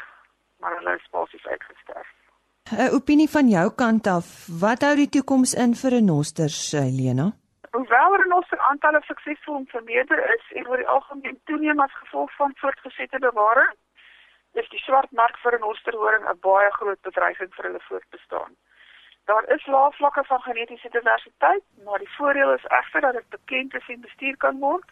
Maar 0.58 0.76
hulle 0.76 0.94
is 0.96 1.08
basies 1.10 1.46
uitgesterf. 1.46 2.25
'n 2.74 2.90
Opinie 2.98 3.28
van 3.30 3.48
jou 3.48 3.68
kant 3.74 4.06
af, 4.06 4.26
wat 4.60 4.82
hou 4.82 4.94
die 4.98 5.08
toekoms 5.08 5.52
in 5.54 5.74
vir 5.80 5.90
renosters, 5.90 6.72
Helena? 6.72 7.26
Hoewel 7.70 8.16
renoster 8.22 8.58
aantalle 8.58 9.02
suksesvol 9.06 9.62
vermeerder 9.74 10.18
is 10.34 10.44
en 10.58 10.66
oor 10.68 10.82
die 10.82 10.88
algemeen 10.96 11.38
toeneem 11.44 11.80
as 11.80 11.94
gevolg 12.00 12.34
van 12.40 12.56
voortgesette 12.62 13.18
bewaring, 13.18 13.76
is 14.52 14.68
die 14.74 14.82
swart 14.82 15.10
mark 15.12 15.38
vir 15.42 15.52
renosterhoring 15.52 16.26
'n 16.26 16.42
baie 16.48 16.70
groot 16.78 17.00
bedreiging 17.08 17.54
vir 17.54 17.64
hulle 17.68 17.82
voortbestaan. 17.88 18.52
Daar 19.30 19.46
is 19.56 19.66
lae 19.66 19.92
vlakke 19.92 20.24
van 20.24 20.42
genetiese 20.42 20.88
diversiteit, 20.98 21.64
maar 21.84 21.98
die 21.98 22.14
voordeel 22.18 22.52
is 22.52 22.70
egter 22.80 23.00
dat 23.00 23.12
dit 23.12 23.28
bekend 23.30 23.74
is 23.74 23.88
en 23.88 24.00
bestuur 24.00 24.36
kan 24.36 24.58
word 24.58 24.86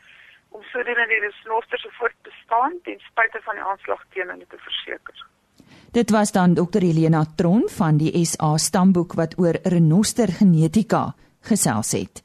om 0.48 0.62
sodoende 0.62 1.06
die 1.06 1.22
renoster 1.26 1.78
se 1.78 1.90
voortbestaan 1.98 2.80
ten 2.82 2.98
spyte 3.00 3.40
van 3.42 3.54
die 3.54 3.64
aanslag 3.70 4.04
teen 4.10 4.28
hulle 4.28 4.46
te 4.46 4.58
verseker. 4.58 5.33
Dit 5.94 6.10
was 6.10 6.32
dan 6.32 6.54
Dr 6.54 6.80
Helena 6.82 7.26
Tron 7.34 7.62
van 7.70 7.96
die 7.96 8.24
SA 8.26 8.56
Stamboek 8.58 9.12
wat 9.14 9.38
oor 9.38 9.54
renoster 9.62 10.28
genetika 10.28 11.14
gesels 11.40 11.92
het. 11.94 12.22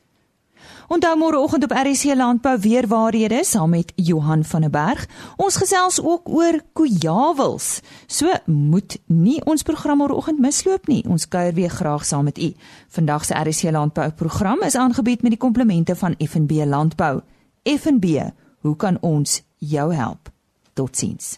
Onthou 0.89 1.11
môreoggend 1.17 1.67
op 1.67 1.75
RC 1.77 2.15
Landbou 2.17 2.55
weer 2.59 2.87
waarhede 2.89 3.43
saam 3.45 3.69
met 3.69 3.91
Johan 3.95 4.41
van 4.43 4.61
der 4.61 4.69
Berg. 4.73 5.05
Ons 5.37 5.59
gesels 5.61 5.99
ook 6.01 6.29
oor 6.29 6.57
kojawels. 6.73 7.81
So 8.07 8.33
moet 8.45 8.97
nie 9.05 9.37
ons 9.45 9.63
program 9.63 10.01
môreoggend 10.01 10.41
misloop 10.41 10.89
nie. 10.89 11.03
Ons 11.05 11.27
kuier 11.27 11.53
weer 11.53 11.69
graag 11.69 12.05
saam 12.05 12.25
met 12.25 12.41
u. 12.41 12.49
Vandag 12.87 13.25
se 13.25 13.37
RC 13.37 13.69
Landbou 13.71 14.09
program 14.11 14.65
is 14.65 14.75
aangebied 14.75 15.21
met 15.21 15.37
die 15.37 15.43
komplimente 15.45 15.95
van 15.95 16.17
FNB 16.17 16.65
Landbou. 16.65 17.21
FNB, 17.63 18.31
hoe 18.65 18.75
kan 18.75 18.97
ons 19.01 19.43
jou 19.57 19.93
help? 19.93 20.33
Totsiens. 20.73 21.37